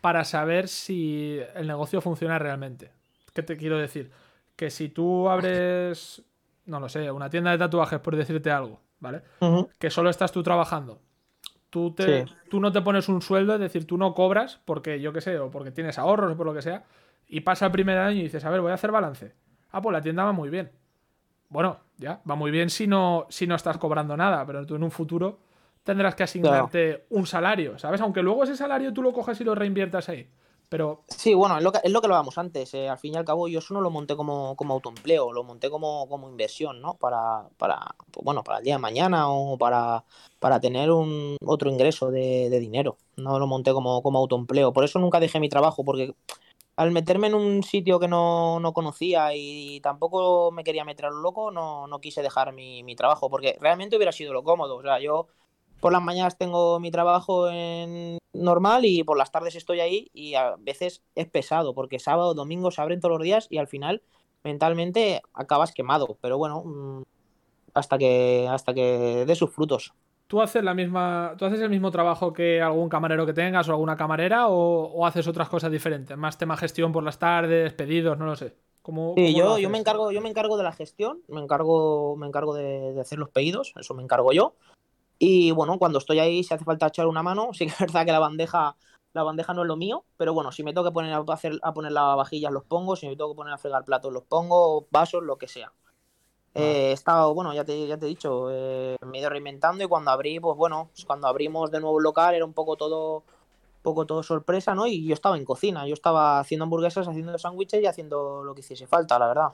para 0.00 0.24
saber 0.24 0.68
si 0.68 1.38
el 1.54 1.66
negocio 1.66 2.00
funciona 2.00 2.38
realmente. 2.38 2.90
¿Qué 3.32 3.42
te 3.42 3.56
quiero 3.56 3.78
decir? 3.78 4.10
Que 4.56 4.70
si 4.70 4.88
tú 4.88 5.28
abres, 5.28 6.22
no 6.66 6.80
lo 6.80 6.88
sé, 6.88 7.10
una 7.10 7.30
tienda 7.30 7.50
de 7.50 7.58
tatuajes, 7.58 8.00
por 8.00 8.16
decirte 8.16 8.50
algo, 8.50 8.80
¿vale? 8.98 9.22
Que 9.78 9.90
solo 9.90 10.10
estás 10.10 10.32
tú 10.32 10.42
trabajando. 10.42 11.00
Tú, 11.70 11.92
te, 11.92 12.24
tú 12.48 12.60
no 12.60 12.70
te 12.72 12.80
pones 12.82 13.08
un 13.08 13.20
sueldo, 13.20 13.54
es 13.54 13.60
decir, 13.60 13.86
tú 13.86 13.98
no 13.98 14.14
cobras 14.14 14.60
porque 14.64 15.00
yo 15.00 15.12
qué 15.12 15.20
sé, 15.20 15.38
o 15.38 15.50
porque 15.50 15.70
tienes 15.70 15.98
ahorros 15.98 16.32
o 16.32 16.36
por 16.36 16.46
lo 16.46 16.54
que 16.54 16.62
sea, 16.62 16.84
y 17.26 17.40
pasa 17.40 17.66
el 17.66 17.72
primer 17.72 17.98
año 17.98 18.20
y 18.20 18.24
dices, 18.24 18.44
a 18.44 18.50
ver, 18.50 18.60
voy 18.60 18.70
a 18.70 18.74
hacer 18.74 18.92
balance 18.92 19.34
ah, 19.74 19.82
pues 19.82 19.92
la 19.92 20.00
tienda 20.00 20.24
va 20.24 20.32
muy 20.32 20.48
bien. 20.48 20.70
Bueno, 21.48 21.78
ya, 21.98 22.20
va 22.28 22.34
muy 22.34 22.50
bien 22.50 22.70
si 22.70 22.86
no, 22.86 23.26
si 23.28 23.46
no 23.46 23.54
estás 23.54 23.78
cobrando 23.78 24.16
nada, 24.16 24.44
pero 24.46 24.66
tú 24.66 24.76
en 24.76 24.82
un 24.82 24.90
futuro 24.90 25.38
tendrás 25.84 26.14
que 26.14 26.22
asignarte 26.22 27.04
un 27.10 27.26
salario, 27.26 27.78
¿sabes? 27.78 28.00
Aunque 28.00 28.22
luego 28.22 28.44
ese 28.44 28.56
salario 28.56 28.92
tú 28.92 29.02
lo 29.02 29.12
coges 29.12 29.40
y 29.40 29.44
lo 29.44 29.54
reinviertas 29.54 30.08
ahí. 30.08 30.28
Pero... 30.70 31.04
Sí, 31.06 31.34
bueno, 31.34 31.58
es 31.58 31.62
lo 31.62 31.70
que, 31.70 31.78
es 31.84 31.92
lo 31.92 32.00
que 32.00 32.06
hablábamos 32.06 32.36
antes. 32.38 32.72
Eh, 32.74 32.88
al 32.88 32.98
fin 32.98 33.14
y 33.14 33.16
al 33.16 33.24
cabo, 33.24 33.46
yo 33.48 33.58
eso 33.60 33.74
no 33.74 33.80
lo 33.80 33.90
monté 33.90 34.16
como, 34.16 34.56
como 34.56 34.74
autoempleo, 34.74 35.32
lo 35.32 35.44
monté 35.44 35.70
como, 35.70 36.08
como 36.08 36.28
inversión, 36.28 36.80
¿no? 36.80 36.94
Para, 36.94 37.46
para, 37.58 37.94
pues 38.10 38.24
bueno, 38.24 38.42
para 38.42 38.58
el 38.58 38.64
día 38.64 38.74
de 38.74 38.80
mañana 38.80 39.28
o 39.28 39.56
para, 39.58 40.04
para 40.40 40.58
tener 40.58 40.90
un 40.90 41.36
otro 41.44 41.70
ingreso 41.70 42.10
de, 42.10 42.48
de 42.50 42.58
dinero. 42.58 42.96
No 43.16 43.38
lo 43.38 43.46
monté 43.46 43.72
como, 43.72 44.02
como 44.02 44.18
autoempleo. 44.18 44.72
Por 44.72 44.84
eso 44.84 44.98
nunca 44.98 45.20
dejé 45.20 45.38
mi 45.38 45.48
trabajo, 45.48 45.84
porque 45.84 46.14
al 46.76 46.90
meterme 46.90 47.28
en 47.28 47.34
un 47.34 47.62
sitio 47.62 48.00
que 48.00 48.08
no, 48.08 48.60
conocía 48.74 49.34
y 49.34 49.80
tampoco 49.80 50.50
me 50.52 50.64
quería 50.64 50.84
meter 50.84 51.06
a 51.06 51.10
lo 51.10 51.18
loco, 51.18 51.50
no, 51.50 51.86
no 51.86 52.00
quise 52.00 52.22
dejar 52.22 52.52
mi, 52.52 52.96
trabajo, 52.96 53.30
porque 53.30 53.56
realmente 53.60 53.96
hubiera 53.96 54.12
sido 54.12 54.32
lo 54.32 54.42
cómodo. 54.42 54.76
O 54.76 54.82
sea, 54.82 55.00
yo 55.00 55.28
por 55.80 55.92
las 55.92 56.02
mañanas 56.02 56.36
tengo 56.38 56.80
mi 56.80 56.90
trabajo 56.90 57.48
en 57.50 58.18
normal 58.32 58.84
y 58.84 59.04
por 59.04 59.16
las 59.16 59.30
tardes 59.30 59.54
estoy 59.54 59.80
ahí 59.80 60.10
y 60.12 60.34
a 60.34 60.56
veces 60.58 61.02
es 61.14 61.26
pesado, 61.28 61.74
porque 61.74 61.98
sábado, 61.98 62.34
domingo 62.34 62.70
se 62.70 62.82
abren 62.82 63.00
todos 63.00 63.18
los 63.18 63.24
días 63.24 63.46
y 63.50 63.58
al 63.58 63.68
final 63.68 64.02
mentalmente 64.42 65.22
acabas 65.32 65.72
quemado. 65.72 66.18
Pero 66.20 66.38
bueno, 66.38 66.62
mm, 66.64 67.02
hasta 67.74 67.98
que, 67.98 68.48
hasta 68.50 68.74
que 68.74 69.24
dé 69.26 69.34
sus 69.36 69.50
frutos. 69.50 69.94
¿Tú 70.26 70.40
haces 70.40 70.64
la 70.64 70.72
misma, 70.72 71.34
tú 71.38 71.44
haces 71.44 71.60
el 71.60 71.68
mismo 71.68 71.90
trabajo 71.90 72.32
que 72.32 72.60
algún 72.60 72.88
camarero 72.88 73.26
que 73.26 73.34
tengas 73.34 73.68
o 73.68 73.72
alguna 73.72 73.96
camarera 73.96 74.48
o, 74.48 75.06
haces 75.06 75.28
otras 75.28 75.48
cosas 75.48 75.70
diferentes? 75.70 76.16
Más 76.16 76.38
tema 76.38 76.56
gestión 76.56 76.92
por 76.92 77.04
las 77.04 77.18
tardes, 77.18 77.74
pedidos, 77.74 78.18
no 78.18 78.24
lo 78.24 78.34
sé. 78.34 78.56
¿Cómo, 78.80 79.14
sí, 79.16 79.34
yo, 79.34 79.58
yo 79.58 79.70
me 79.70 79.78
encargo, 79.78 80.12
yo 80.12 80.20
me 80.20 80.28
encargo 80.28 80.56
de 80.56 80.64
la 80.64 80.72
gestión, 80.72 81.22
me 81.28 81.40
encargo, 81.40 82.16
me 82.16 82.26
encargo 82.26 82.54
de, 82.54 82.98
hacer 83.00 83.18
los 83.18 83.30
pedidos, 83.30 83.72
eso 83.78 83.94
me 83.94 84.02
encargo 84.02 84.32
yo. 84.32 84.54
Y 85.18 85.52
bueno, 85.52 85.78
cuando 85.78 85.98
estoy 85.98 86.18
ahí, 86.18 86.42
si 86.42 86.54
hace 86.54 86.64
falta 86.64 86.86
echar 86.86 87.06
una 87.06 87.22
mano, 87.22 87.50
sí 87.52 87.66
que 87.66 87.72
es 87.72 87.78
verdad 87.78 88.06
que 88.06 88.12
la 88.12 88.18
bandeja, 88.18 88.76
la 89.12 89.22
bandeja 89.22 89.52
no 89.52 89.62
es 89.62 89.68
lo 89.68 89.76
mío, 89.76 90.04
pero 90.16 90.32
bueno, 90.32 90.52
si 90.52 90.62
me 90.62 90.72
tengo 90.72 90.86
que 90.86 90.92
poner 90.92 91.12
a, 91.12 91.24
hacer, 91.28 91.58
a 91.62 91.74
poner 91.74 91.92
lavavajillas, 91.92 92.52
los 92.52 92.64
pongo, 92.64 92.96
si 92.96 93.06
me 93.06 93.16
tengo 93.16 93.32
que 93.32 93.36
poner 93.36 93.52
a 93.52 93.58
fregar 93.58 93.84
platos, 93.84 94.12
los 94.12 94.24
pongo, 94.24 94.86
vasos, 94.90 95.22
lo 95.22 95.36
que 95.36 95.48
sea. 95.48 95.72
Eh, 96.54 96.90
he 96.90 96.92
estado, 96.92 97.34
bueno, 97.34 97.52
ya 97.52 97.64
te, 97.64 97.86
ya 97.86 97.98
te 97.98 98.06
he 98.06 98.08
dicho, 98.08 98.48
eh, 98.50 98.96
me 99.06 99.18
he 99.18 99.20
ido 99.20 99.30
reinventando 99.30 99.82
y 99.82 99.88
cuando 99.88 100.10
abrí, 100.12 100.38
pues 100.38 100.56
bueno, 100.56 100.88
pues 100.94 101.04
cuando 101.04 101.26
abrimos 101.26 101.70
de 101.70 101.80
nuevo 101.80 101.98
el 101.98 102.04
local 102.04 102.34
era 102.34 102.44
un 102.44 102.52
poco 102.52 102.76
todo 102.76 103.24
poco 103.82 104.06
todo 104.06 104.22
sorpresa, 104.22 104.74
¿no? 104.74 104.86
Y 104.86 105.04
yo 105.06 105.12
estaba 105.12 105.36
en 105.36 105.44
cocina, 105.44 105.86
yo 105.86 105.92
estaba 105.92 106.38
haciendo 106.40 106.64
hamburguesas, 106.64 107.06
haciendo 107.06 107.36
sándwiches 107.36 107.82
y 107.82 107.86
haciendo 107.86 108.42
lo 108.42 108.54
que 108.54 108.60
hiciese 108.60 108.86
falta, 108.86 109.18
la 109.18 109.26
verdad. 109.28 109.48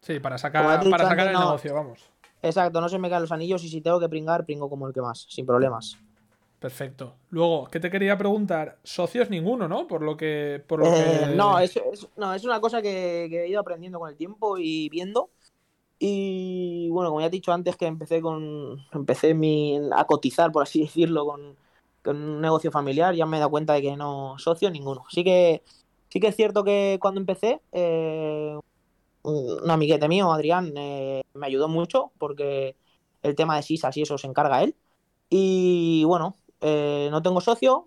Sí, 0.00 0.20
para 0.20 0.38
sacar, 0.38 0.64
para 0.64 1.04
sacar 1.04 1.10
antes, 1.10 1.26
el 1.26 1.32
no. 1.34 1.40
negocio, 1.40 1.74
vamos. 1.74 2.08
Exacto, 2.40 2.80
no 2.80 2.88
se 2.88 2.98
me 2.98 3.10
caen 3.10 3.22
los 3.22 3.32
anillos 3.32 3.62
y 3.64 3.68
si 3.68 3.80
tengo 3.82 4.00
que 4.00 4.08
pringar, 4.08 4.46
pringo 4.46 4.70
como 4.70 4.86
el 4.86 4.94
que 4.94 5.02
más, 5.02 5.26
sin 5.28 5.44
problemas. 5.44 5.98
Perfecto. 6.60 7.14
Luego, 7.28 7.68
¿qué 7.70 7.78
te 7.78 7.90
quería 7.90 8.16
preguntar? 8.16 8.78
Socios 8.82 9.28
ninguno, 9.28 9.68
¿no? 9.68 9.86
Por 9.86 10.00
lo 10.00 10.16
que. 10.16 10.62
Por 10.66 10.78
lo 10.80 10.86
Eh, 10.86 11.26
que- 11.28 11.34
no, 11.36 11.58
es, 11.58 11.76
es- 11.76 12.08
no, 12.16 12.32
es 12.32 12.42
una 12.44 12.60
cosa 12.60 12.80
que, 12.80 13.26
que 13.28 13.44
he 13.44 13.48
ido 13.48 13.60
aprendiendo 13.60 13.98
con 13.98 14.08
el 14.08 14.16
tiempo 14.16 14.56
y 14.56 14.88
viendo. 14.88 15.28
Y 16.06 16.90
bueno, 16.90 17.08
como 17.08 17.20
ya 17.22 17.28
he 17.28 17.30
dicho 17.30 17.50
antes, 17.50 17.76
que 17.76 17.86
empecé 17.86 18.20
con 18.20 18.78
empecé 18.92 19.34
a 19.96 20.04
cotizar, 20.04 20.52
por 20.52 20.62
así 20.62 20.80
decirlo, 20.82 21.24
con, 21.24 21.56
un 22.06 22.40
negocio 22.42 22.70
familiar, 22.70 23.14
ya 23.14 23.24
me 23.24 23.38
he 23.38 23.40
dado 23.40 23.50
cuenta 23.50 23.72
de 23.72 23.82
que 23.82 23.96
no 23.96 24.36
socio 24.38 24.70
ninguno. 24.70 25.04
Sí 25.10 25.24
que, 25.24 25.62
sí 26.10 26.20
que 26.20 26.28
es 26.28 26.36
cierto 26.36 26.62
que 26.64 26.98
cuando 27.00 27.20
empecé, 27.20 27.62
eh, 27.72 28.58
un 29.22 29.70
amiguete 29.70 30.08
mío, 30.08 30.32
Adrián, 30.32 30.74
eh, 30.76 31.22
me 31.34 31.46
ayudó 31.46 31.68
mucho 31.68 32.12
porque 32.18 32.76
el 33.22 33.34
tema 33.36 33.56
de 33.56 33.62
SISAS 33.62 33.96
y 33.96 34.02
eso 34.02 34.18
se 34.18 34.26
encarga 34.26 34.62
él. 34.62 34.76
Y 35.30 36.04
bueno, 36.04 36.36
eh, 36.60 37.08
no 37.10 37.22
tengo 37.22 37.40
socio, 37.40 37.86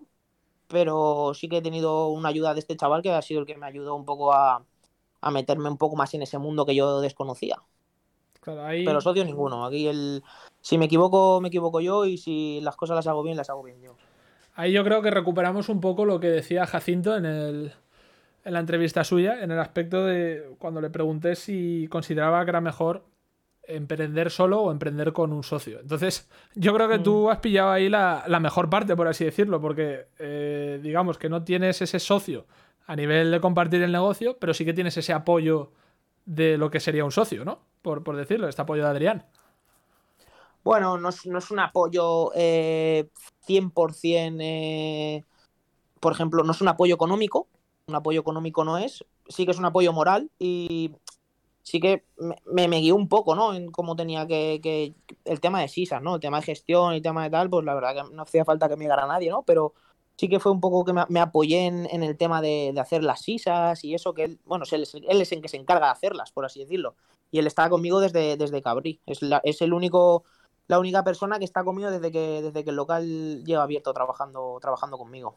pero 0.68 1.34
sí 1.34 1.48
que 1.48 1.58
he 1.58 1.62
tenido 1.62 2.08
una 2.08 2.30
ayuda 2.30 2.54
de 2.54 2.60
este 2.60 2.76
chaval 2.76 3.02
que 3.02 3.12
ha 3.12 3.22
sido 3.22 3.40
el 3.40 3.46
que 3.46 3.56
me 3.56 3.66
ayudó 3.66 3.94
un 3.96 4.04
poco 4.04 4.32
a 4.34 4.64
meterme 5.32 5.70
un 5.70 5.78
poco 5.78 5.96
más 5.96 6.14
en 6.14 6.22
ese 6.22 6.38
mundo 6.38 6.66
que 6.66 6.74
yo 6.74 7.00
desconocía. 7.00 7.62
Claro, 8.40 8.64
ahí- 8.64 8.84
Pero 8.84 9.00
socios 9.00 9.26
ninguno. 9.26 9.64
Aquí 9.66 9.86
el 9.88 10.22
si 10.60 10.78
me 10.78 10.86
equivoco, 10.86 11.40
me 11.40 11.48
equivoco 11.48 11.80
yo 11.80 12.04
y 12.04 12.18
si 12.18 12.60
las 12.62 12.76
cosas 12.76 12.96
las 12.96 13.06
hago 13.06 13.22
bien, 13.22 13.36
las 13.36 13.50
hago 13.50 13.62
bien 13.62 13.80
yo. 13.80 13.96
Ahí 14.54 14.72
yo 14.72 14.82
creo 14.84 15.02
que 15.02 15.10
recuperamos 15.10 15.68
un 15.68 15.80
poco 15.80 16.04
lo 16.04 16.18
que 16.20 16.28
decía 16.28 16.66
Jacinto 16.66 17.16
en, 17.16 17.24
el, 17.26 17.72
en 18.44 18.52
la 18.52 18.58
entrevista 18.60 19.04
suya, 19.04 19.42
en 19.42 19.50
el 19.52 19.58
aspecto 19.60 20.04
de 20.04 20.50
cuando 20.58 20.80
le 20.80 20.90
pregunté 20.90 21.36
si 21.36 21.86
consideraba 21.90 22.44
que 22.44 22.50
era 22.50 22.60
mejor 22.60 23.04
emprender 23.62 24.30
solo 24.30 24.62
o 24.62 24.72
emprender 24.72 25.12
con 25.12 25.32
un 25.32 25.42
socio. 25.44 25.78
Entonces, 25.80 26.28
yo 26.54 26.74
creo 26.74 26.88
que 26.88 26.98
tú 26.98 27.30
has 27.30 27.38
pillado 27.38 27.70
ahí 27.70 27.88
la, 27.88 28.24
la 28.26 28.40
mejor 28.40 28.70
parte, 28.70 28.96
por 28.96 29.06
así 29.08 29.24
decirlo, 29.26 29.60
porque 29.60 30.06
eh, 30.18 30.80
digamos 30.82 31.18
que 31.18 31.28
no 31.28 31.44
tienes 31.44 31.80
ese 31.82 31.98
socio 32.00 32.46
a 32.86 32.96
nivel 32.96 33.30
de 33.30 33.40
compartir 33.40 33.82
el 33.82 33.92
negocio, 33.92 34.38
pero 34.38 34.54
sí 34.54 34.64
que 34.64 34.72
tienes 34.72 34.96
ese 34.96 35.12
apoyo 35.12 35.70
de 36.28 36.58
lo 36.58 36.70
que 36.70 36.78
sería 36.78 37.06
un 37.06 37.10
socio, 37.10 37.42
¿no? 37.42 37.58
Por, 37.80 38.04
por 38.04 38.14
decirlo, 38.14 38.48
este 38.48 38.60
apoyo 38.60 38.84
de 38.84 38.90
Adrián. 38.90 39.24
Bueno, 40.62 40.98
no 40.98 41.08
es, 41.08 41.24
no 41.26 41.38
es 41.38 41.50
un 41.50 41.58
apoyo 41.58 42.32
eh, 42.34 43.08
100%, 43.46 44.36
eh, 44.40 45.24
por 45.98 46.12
ejemplo, 46.12 46.44
no 46.44 46.52
es 46.52 46.60
un 46.60 46.68
apoyo 46.68 46.94
económico, 46.94 47.48
un 47.86 47.94
apoyo 47.94 48.20
económico 48.20 48.62
no 48.62 48.76
es, 48.76 49.06
sí 49.26 49.46
que 49.46 49.52
es 49.52 49.58
un 49.58 49.64
apoyo 49.64 49.94
moral 49.94 50.30
y 50.38 50.92
sí 51.62 51.80
que 51.80 52.04
me, 52.44 52.68
me, 52.68 52.80
guió 52.80 52.94
un 52.94 53.08
poco, 53.08 53.34
¿no? 53.34 53.54
En 53.54 53.70
cómo 53.70 53.96
tenía 53.96 54.26
que, 54.26 54.60
que, 54.62 54.94
el 55.24 55.40
tema 55.40 55.62
de 55.62 55.68
SISA, 55.68 56.00
¿no? 56.00 56.16
El 56.16 56.20
tema 56.20 56.40
de 56.40 56.46
gestión 56.46 56.92
y 56.92 56.96
el 56.96 57.02
tema 57.02 57.24
de 57.24 57.30
tal, 57.30 57.48
pues 57.48 57.64
la 57.64 57.74
verdad 57.74 57.94
que 57.94 58.14
no 58.14 58.22
hacía 58.22 58.44
falta 58.44 58.68
que 58.68 58.76
me 58.76 58.84
llegara 58.84 59.06
nadie, 59.06 59.30
¿no? 59.30 59.44
Pero 59.44 59.72
sí 60.18 60.28
que 60.28 60.40
fue 60.40 60.50
un 60.50 60.60
poco 60.60 60.84
que 60.84 60.92
me, 60.92 61.04
me 61.08 61.20
apoyé 61.20 61.66
en, 61.66 61.86
en, 61.90 62.02
el 62.02 62.16
tema 62.16 62.42
de, 62.42 62.72
de, 62.74 62.80
hacer 62.80 63.04
las 63.04 63.22
SISAs 63.22 63.84
y 63.84 63.94
eso, 63.94 64.12
que 64.12 64.24
él, 64.24 64.38
bueno, 64.44 64.64
él 64.70 64.82
es, 64.82 64.94
él 64.94 65.20
es 65.20 65.32
el 65.32 65.40
que 65.40 65.48
se 65.48 65.56
encarga 65.56 65.86
de 65.86 65.92
hacerlas, 65.92 66.32
por 66.32 66.44
así 66.44 66.60
decirlo. 66.60 66.96
Y 67.30 67.38
él 67.38 67.46
estaba 67.46 67.70
conmigo 67.70 68.00
desde, 68.00 68.36
desde 68.36 68.60
Cabrí. 68.60 69.00
Es, 69.06 69.22
la, 69.22 69.40
es 69.44 69.62
el 69.62 69.72
único 69.72 70.24
la 70.66 70.78
única 70.78 71.02
persona 71.02 71.38
que 71.38 71.44
está 71.44 71.64
conmigo 71.64 71.90
desde 71.90 72.12
que, 72.12 72.42
desde 72.42 72.62
que 72.62 72.70
el 72.70 72.76
local 72.76 73.42
lleva 73.44 73.62
abierto 73.62 73.92
trabajando, 73.94 74.58
trabajando 74.60 74.98
conmigo. 74.98 75.36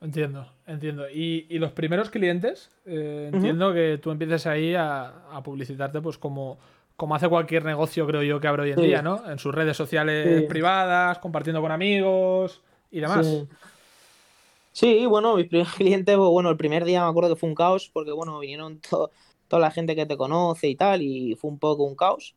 Entiendo, 0.00 0.46
entiendo. 0.66 1.08
¿Y, 1.10 1.46
y 1.50 1.58
los 1.58 1.72
primeros 1.72 2.10
clientes? 2.10 2.70
Eh, 2.86 3.30
entiendo 3.32 3.68
uh 3.68 3.70
-huh. 3.70 3.74
que 3.74 3.98
tú 3.98 4.10
empieces 4.10 4.46
ahí 4.46 4.74
a, 4.74 5.26
a, 5.32 5.42
publicitarte 5.42 6.00
pues 6.00 6.18
como, 6.18 6.58
como 6.96 7.14
hace 7.14 7.28
cualquier 7.28 7.64
negocio, 7.64 8.06
creo 8.06 8.22
yo, 8.22 8.40
que 8.40 8.48
abre 8.48 8.62
hoy 8.62 8.70
en 8.70 8.78
sí. 8.78 8.86
día, 8.86 9.02
¿no? 9.02 9.28
En 9.30 9.38
sus 9.38 9.54
redes 9.54 9.76
sociales 9.76 10.40
sí. 10.42 10.46
privadas, 10.46 11.18
compartiendo 11.18 11.60
con 11.60 11.72
amigos 11.72 12.62
y 12.90 13.00
demás. 13.00 13.26
Sí. 13.26 13.48
Sí 14.74 15.06
bueno, 15.06 15.36
mis 15.36 15.48
primeros 15.48 15.72
clientes, 15.76 16.16
bueno, 16.18 16.50
el 16.50 16.56
primer 16.58 16.84
día 16.84 17.02
me 17.02 17.08
acuerdo 17.10 17.34
que 17.34 17.40
fue 17.40 17.48
un 17.48 17.54
caos, 17.54 17.90
porque 17.92 18.12
bueno, 18.12 18.38
vinieron 18.38 18.80
to 18.90 19.10
toda 19.48 19.60
la 19.60 19.70
gente 19.70 19.94
que 19.96 20.06
te 20.06 20.16
conoce 20.16 20.68
y 20.68 20.76
tal, 20.76 21.02
y 21.02 21.34
fue 21.36 21.50
un 21.50 21.58
poco 21.58 21.84
un 21.84 21.96
caos. 21.96 22.34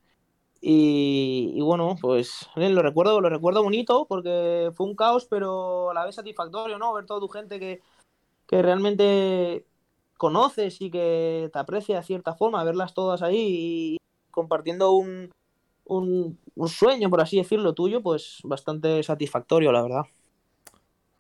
Y, 0.61 1.59
bueno, 1.61 1.95
pues 2.01 2.47
lo 2.55 2.81
recuerdo, 2.81 3.21
lo 3.21 3.29
recuerdo 3.29 3.63
bonito 3.63 4.07
porque 4.09 4.71
fue 4.75 4.87
un 4.87 4.95
caos, 4.95 5.25
pero 5.29 5.91
a 5.91 5.93
la 5.93 6.05
vez 6.05 6.15
satisfactorio, 6.15 6.79
¿no? 6.79 6.93
Ver 6.93 7.05
toda 7.05 7.19
tu 7.21 7.29
gente 7.29 7.59
que, 7.59 7.81
que 8.47 8.61
realmente 8.61 9.65
conoces 10.17 10.81
y 10.81 10.91
que 10.91 11.49
te 11.53 11.59
aprecia 11.59 11.97
de 11.97 12.03
cierta 12.03 12.35
forma, 12.35 12.63
verlas 12.63 12.93
todas 12.93 13.21
ahí 13.23 13.95
y 13.95 13.97
compartiendo 14.31 14.93
un, 14.93 15.31
un, 15.85 16.39
un 16.55 16.69
sueño, 16.69 17.09
por 17.09 17.21
así 17.21 17.37
decirlo, 17.37 17.73
tuyo, 17.73 18.01
pues 18.03 18.39
bastante 18.43 19.03
satisfactorio, 19.03 19.71
la 19.71 19.83
verdad. 19.83 20.03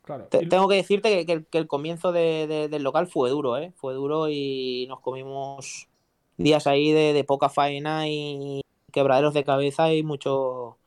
Claro. 0.07 0.27
Te, 0.27 0.47
tengo 0.47 0.69
que 0.69 0.75
decirte 0.75 1.09
que, 1.09 1.25
que, 1.25 1.33
el, 1.33 1.45
que 1.47 1.57
el, 1.57 1.67
comienzo 1.67 2.13
de, 2.13 2.47
de, 2.47 2.69
del 2.69 2.81
local 2.81 3.07
fue 3.07 3.29
duro, 3.29 3.57
¿eh? 3.57 3.73
Fue 3.75 3.93
duro 3.93 4.29
y 4.29 4.85
nos 4.87 5.01
comimos 5.01 5.89
días 6.37 6.65
ahí 6.65 6.93
de, 6.93 7.11
de 7.11 7.23
poca 7.25 7.49
faena 7.49 8.07
y 8.07 8.61
quebraderos 8.93 9.33
de 9.33 9.43
cabeza 9.43 9.91
y 9.93 10.03
mucho, 10.03 10.77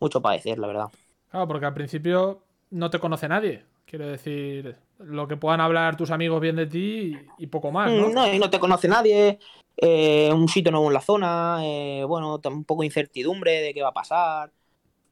mucho 0.00 0.20
padecer, 0.20 0.58
la 0.58 0.66
verdad. 0.66 0.86
Claro, 1.30 1.46
porque 1.46 1.66
al 1.66 1.74
principio 1.74 2.42
no 2.72 2.90
te 2.90 2.98
conoce 2.98 3.28
nadie. 3.28 3.64
Quiero 3.84 4.08
decir, 4.08 4.76
lo 4.98 5.28
que 5.28 5.36
puedan 5.36 5.60
hablar 5.60 5.96
tus 5.96 6.10
amigos 6.10 6.40
bien 6.40 6.56
de 6.56 6.66
ti 6.66 7.16
y, 7.38 7.46
poco 7.46 7.70
más, 7.70 7.92
¿no? 7.92 8.08
No, 8.08 8.34
y 8.34 8.36
no 8.40 8.50
te 8.50 8.58
conoce 8.58 8.88
nadie, 8.88 9.38
eh, 9.76 10.28
un 10.32 10.48
sitio 10.48 10.72
nuevo 10.72 10.88
en 10.88 10.94
la 10.94 11.00
zona, 11.00 11.60
eh, 11.62 12.02
bueno, 12.04 12.40
un 12.42 12.64
poco 12.64 12.82
de 12.82 12.86
incertidumbre 12.86 13.60
de 13.60 13.72
qué 13.72 13.82
va 13.82 13.90
a 13.90 13.94
pasar. 13.94 14.50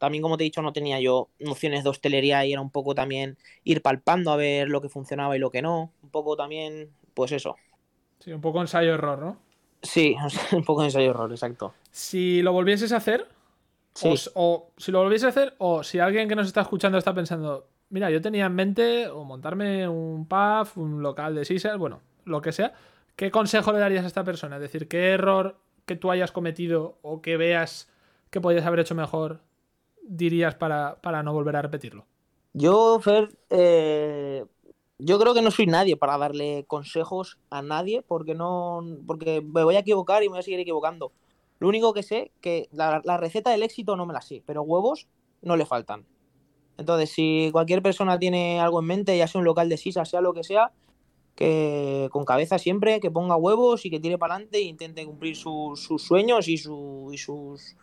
También, 0.05 0.21
como 0.21 0.37
te 0.37 0.45
he 0.45 0.47
dicho, 0.47 0.61
no 0.61 0.75
tenía 0.75 1.01
yo 1.01 1.31
nociones 1.39 1.83
de 1.83 1.89
hostelería 1.89 2.45
y 2.45 2.53
era 2.53 2.61
un 2.61 2.69
poco 2.69 2.95
también 2.95 3.39
ir 3.65 3.81
palpando 3.81 4.33
a 4.33 4.37
ver 4.37 4.69
lo 4.69 4.83
que 4.83 4.91
funcionaba 4.91 5.35
y 5.35 5.39
lo 5.39 5.51
que 5.51 5.63
no. 5.63 5.93
Un 6.03 6.11
poco 6.11 6.37
también, 6.37 6.91
pues 7.15 7.33
eso. 7.33 7.57
Sí, 8.19 8.31
un 8.31 8.43
poco 8.43 8.61
ensayo-error, 8.61 9.19
¿no? 9.19 9.39
Sí, 9.83 10.15
un 10.53 10.63
poco 10.63 10.85
ensayo-error, 10.85 11.31
exacto. 11.31 11.73
Si 11.91 12.43
lo 12.43 12.53
volvieses 12.53 12.93
a 12.93 12.99
hacer, 12.99 13.27
sí. 13.95 14.15
o, 14.35 14.43
o, 14.43 14.71
si 14.77 14.93
lo 14.93 15.03
volvieses 15.03 15.25
a 15.25 15.29
hacer, 15.31 15.55
o 15.57 15.83
si 15.83 16.01
alguien 16.01 16.29
que 16.29 16.37
nos 16.37 16.47
está 16.47 16.61
escuchando 16.61 16.99
está 16.99 17.15
pensando, 17.15 17.67
mira, 17.89 18.11
yo 18.11 18.21
tenía 18.21 18.45
en 18.45 18.55
mente 18.55 19.09
o 19.09 19.25
montarme 19.25 19.89
un 19.89 20.27
pub, 20.27 20.69
un 20.77 21.03
local 21.03 21.35
de 21.35 21.47
Caesar, 21.47 21.79
bueno, 21.79 22.03
lo 22.27 22.43
que 22.43 22.53
sea, 22.53 22.75
¿qué 23.17 23.31
consejo 23.31 23.73
le 23.73 23.79
darías 23.79 24.05
a 24.05 24.09
esta 24.09 24.23
persona? 24.23 24.57
Es 24.57 24.63
decir, 24.63 24.87
¿qué 24.87 25.13
error 25.13 25.57
que 25.87 25.97
tú 25.97 26.11
hayas 26.11 26.31
cometido 26.31 26.99
o 27.01 27.23
que 27.23 27.39
veas 27.39 27.91
que 28.31 28.41
podías 28.41 28.67
haber 28.67 28.81
hecho 28.81 28.95
mejor 28.95 29.41
dirías 30.07 30.55
para, 30.55 31.01
para 31.01 31.23
no 31.23 31.33
volver 31.33 31.57
a 31.57 31.63
repetirlo? 31.63 32.07
Yo, 32.53 33.01
Fer, 33.01 33.37
eh, 33.51 34.45
yo 34.99 35.19
creo 35.19 35.35
que 35.35 35.43
no 35.43 35.51
soy 35.51 35.67
nadie 35.67 35.97
para 35.97 36.17
darle 36.17 36.65
consejos 36.69 37.39
a 37.51 37.63
nadie 37.63 38.03
porque 38.03 38.35
no 38.35 38.81
porque 39.07 39.41
me 39.41 39.65
voy 39.65 39.75
a 39.75 39.81
equivocar 39.81 40.23
y 40.23 40.27
me 40.27 40.35
voy 40.35 40.39
a 40.39 40.43
seguir 40.43 40.61
equivocando. 40.61 41.13
Lo 41.59 41.69
único 41.69 41.93
que 41.93 42.03
sé 42.03 42.31
que 42.41 42.69
la, 42.73 43.01
receta 43.17 43.51
del 43.51 43.63
éxito 43.63 43.97
no 43.97 44.07
me 44.07 44.13
la 44.13 44.21
sé, 44.21 44.43
pero 44.47 44.63
huevos 44.63 45.09
no 45.43 45.57
le 45.57 45.67
faltan. 45.67 46.05
Entonces, 46.77 47.11
si 47.11 47.51
cualquier 47.53 47.83
persona 47.83 48.19
tiene 48.19 48.61
algo 48.61 48.81
en 48.81 48.87
mente, 48.87 49.17
ya 49.17 49.27
sea 49.27 49.39
un 49.41 49.45
local 49.45 49.69
de 49.69 49.77
sisa, 49.77 50.05
sea 50.05 50.21
lo 50.21 50.35
que 50.35 50.45
sea, 50.45 50.73
que 51.35 52.09
con 52.11 52.25
cabeza 52.25 52.59
siempre, 52.59 53.01
que 53.01 53.11
ponga 53.11 53.37
huevos 53.37 53.85
y 53.87 53.91
que 53.91 54.01
tire 54.01 54.19
para 54.19 54.35
adelante 54.35 54.59
e 54.59 54.63
intente 54.63 55.05
cumplir 55.05 55.37
sus 55.37 55.89
sueños 55.99 56.49
y, 56.49 56.59
su, 56.59 57.11
y, 57.13 57.19
sus, 57.19 57.77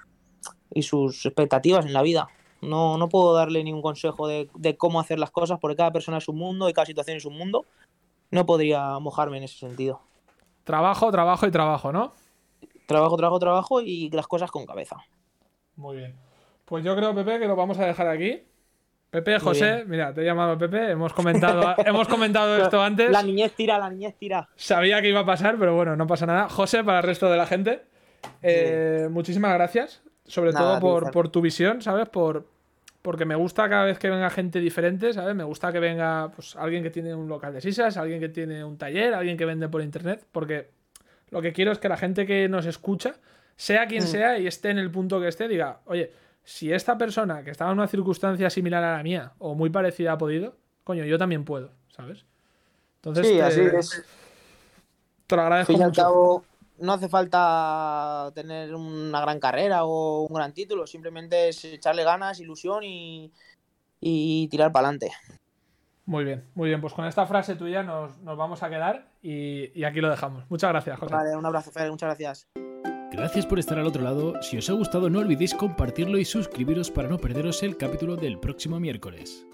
y 0.73 0.83
sus 0.83 1.25
expectativas 1.25 1.85
en 1.85 1.93
la 1.93 2.01
vida. 2.01 2.27
No, 2.61 2.97
no 2.97 3.09
puedo 3.09 3.33
darle 3.33 3.63
ningún 3.63 3.81
consejo 3.81 4.27
de, 4.27 4.49
de, 4.55 4.77
cómo 4.77 4.99
hacer 4.99 5.17
las 5.17 5.31
cosas 5.31 5.59
porque 5.59 5.77
cada 5.77 5.91
persona 5.91 6.19
es 6.19 6.27
un 6.27 6.37
mundo 6.37 6.69
y 6.69 6.73
cada 6.73 6.85
situación 6.85 7.17
es 7.17 7.25
un 7.25 7.37
mundo. 7.37 7.65
No 8.29 8.45
podría 8.45 8.99
mojarme 8.99 9.37
en 9.37 9.43
ese 9.43 9.57
sentido. 9.57 10.01
Trabajo, 10.63 11.11
trabajo 11.11 11.47
y 11.47 11.51
trabajo, 11.51 11.91
¿no? 11.91 12.13
Trabajo, 12.85 13.17
trabajo, 13.17 13.39
trabajo 13.39 13.81
y 13.81 14.09
las 14.11 14.27
cosas 14.27 14.51
con 14.51 14.65
cabeza. 14.65 14.97
Muy 15.75 15.97
bien. 15.97 16.15
Pues 16.65 16.83
yo 16.83 16.95
creo, 16.95 17.15
Pepe, 17.15 17.39
que 17.39 17.47
lo 17.47 17.55
vamos 17.55 17.79
a 17.79 17.85
dejar 17.85 18.07
aquí. 18.07 18.43
Pepe, 19.09 19.39
José, 19.39 19.83
mira, 19.87 20.13
te 20.13 20.21
he 20.21 20.25
llamado 20.25 20.57
Pepe, 20.57 20.91
hemos 20.91 21.11
comentado, 21.11 21.75
hemos 21.85 22.07
comentado 22.07 22.55
esto 22.63 22.81
antes. 22.81 23.11
La 23.11 23.21
niñez 23.21 23.53
tira, 23.53 23.77
la 23.77 23.89
niñez 23.89 24.15
tira. 24.17 24.47
Sabía 24.55 25.01
que 25.01 25.09
iba 25.09 25.19
a 25.19 25.25
pasar, 25.25 25.57
pero 25.59 25.75
bueno, 25.75 25.97
no 25.97 26.07
pasa 26.07 26.25
nada. 26.25 26.47
José, 26.47 26.81
para 26.81 26.99
el 26.99 27.03
resto 27.03 27.29
de 27.29 27.35
la 27.35 27.45
gente, 27.45 27.81
eh, 28.41 29.09
muchísimas 29.11 29.53
gracias. 29.53 30.01
Sobre 30.31 30.53
Nada, 30.53 30.79
todo 30.79 30.79
por, 30.79 31.11
por, 31.11 31.27
tu 31.29 31.41
visión, 31.41 31.81
¿sabes? 31.81 32.07
Por, 32.07 32.47
porque 33.01 33.25
me 33.25 33.35
gusta 33.35 33.67
cada 33.67 33.83
vez 33.83 33.99
que 33.99 34.09
venga 34.09 34.29
gente 34.29 34.61
diferente, 34.61 35.11
¿sabes? 35.11 35.35
Me 35.35 35.43
gusta 35.43 35.73
que 35.73 35.79
venga 35.79 36.31
pues, 36.33 36.55
alguien 36.55 36.81
que 36.83 36.89
tiene 36.89 37.13
un 37.13 37.27
local 37.27 37.53
de 37.53 37.59
sisas, 37.59 37.97
alguien 37.97 38.21
que 38.21 38.29
tiene 38.29 38.63
un 38.63 38.77
taller, 38.77 39.13
alguien 39.13 39.35
que 39.35 39.43
vende 39.43 39.67
por 39.67 39.81
internet, 39.81 40.25
porque 40.31 40.69
lo 41.31 41.41
que 41.41 41.51
quiero 41.51 41.73
es 41.73 41.79
que 41.79 41.89
la 41.89 41.97
gente 41.97 42.25
que 42.25 42.47
nos 42.47 42.65
escucha 42.65 43.15
sea 43.57 43.87
quien 43.87 44.03
Mm. 44.03 44.07
sea 44.07 44.39
y 44.39 44.47
esté 44.47 44.69
en 44.69 44.77
el 44.77 44.89
punto 44.89 45.19
que 45.19 45.27
esté, 45.27 45.49
diga, 45.49 45.81
oye, 45.85 46.13
si 46.45 46.71
esta 46.71 46.97
persona 46.97 47.43
que 47.43 47.51
estaba 47.51 47.71
en 47.71 47.79
una 47.79 47.87
circunstancia 47.89 48.49
similar 48.49 48.83
a 48.85 48.95
la 48.95 49.03
mía 49.03 49.33
o 49.37 49.53
muy 49.53 49.69
parecida 49.69 50.13
ha 50.13 50.17
podido, 50.17 50.55
coño, 50.85 51.03
yo 51.03 51.17
también 51.17 51.43
puedo, 51.43 51.71
¿sabes? 51.89 52.23
Entonces, 52.95 53.27
Sí, 53.27 53.33
te, 53.33 53.43
así 53.43 53.61
es. 53.61 54.03
te 55.27 55.35
lo 55.35 55.41
Al 55.41 55.47
agradezco 55.47 55.73
fin 55.73 55.81
y 55.81 55.83
al 55.83 55.89
mucho. 55.89 56.01
cabo, 56.01 56.45
no 56.81 56.93
hace 56.93 57.09
falta 57.09 58.31
tener 58.33 58.73
una 58.75 59.21
gran 59.21 59.39
carrera 59.39 59.85
o 59.85 60.21
un 60.23 60.33
gran 60.33 60.53
título, 60.53 60.85
simplemente 60.87 61.49
es 61.49 61.63
echarle 61.65 62.03
ganas, 62.03 62.39
ilusión 62.39 62.83
y, 62.83 63.31
y 63.99 64.47
tirar 64.49 64.71
para 64.71 64.87
adelante. 64.87 65.11
Muy 66.05 66.25
bien, 66.25 66.43
muy 66.55 66.69
bien. 66.69 66.81
Pues 66.81 66.93
con 66.93 67.05
esta 67.05 67.25
frase 67.25 67.55
tuya 67.55 67.83
nos, 67.83 68.17
nos 68.19 68.37
vamos 68.37 68.63
a 68.63 68.69
quedar 68.69 69.11
y, 69.21 69.77
y 69.79 69.83
aquí 69.83 70.01
lo 70.01 70.09
dejamos. 70.09 70.43
Muchas 70.49 70.71
gracias, 70.71 70.99
José. 70.99 71.13
Vale, 71.13 71.35
un 71.37 71.45
abrazo, 71.45 71.71
Fer, 71.71 71.89
muchas 71.89 72.07
gracias. 72.07 72.47
Gracias 73.11 73.45
por 73.45 73.59
estar 73.59 73.77
al 73.77 73.87
otro 73.87 74.01
lado. 74.01 74.41
Si 74.41 74.57
os 74.57 74.69
ha 74.69 74.73
gustado, 74.73 75.09
no 75.09 75.19
olvidéis 75.19 75.53
compartirlo 75.53 76.17
y 76.17 76.25
suscribiros 76.25 76.89
para 76.89 77.09
no 77.09 77.17
perderos 77.17 77.61
el 77.61 77.77
capítulo 77.77 78.15
del 78.15 78.39
próximo 78.39 78.79
miércoles. 78.79 79.45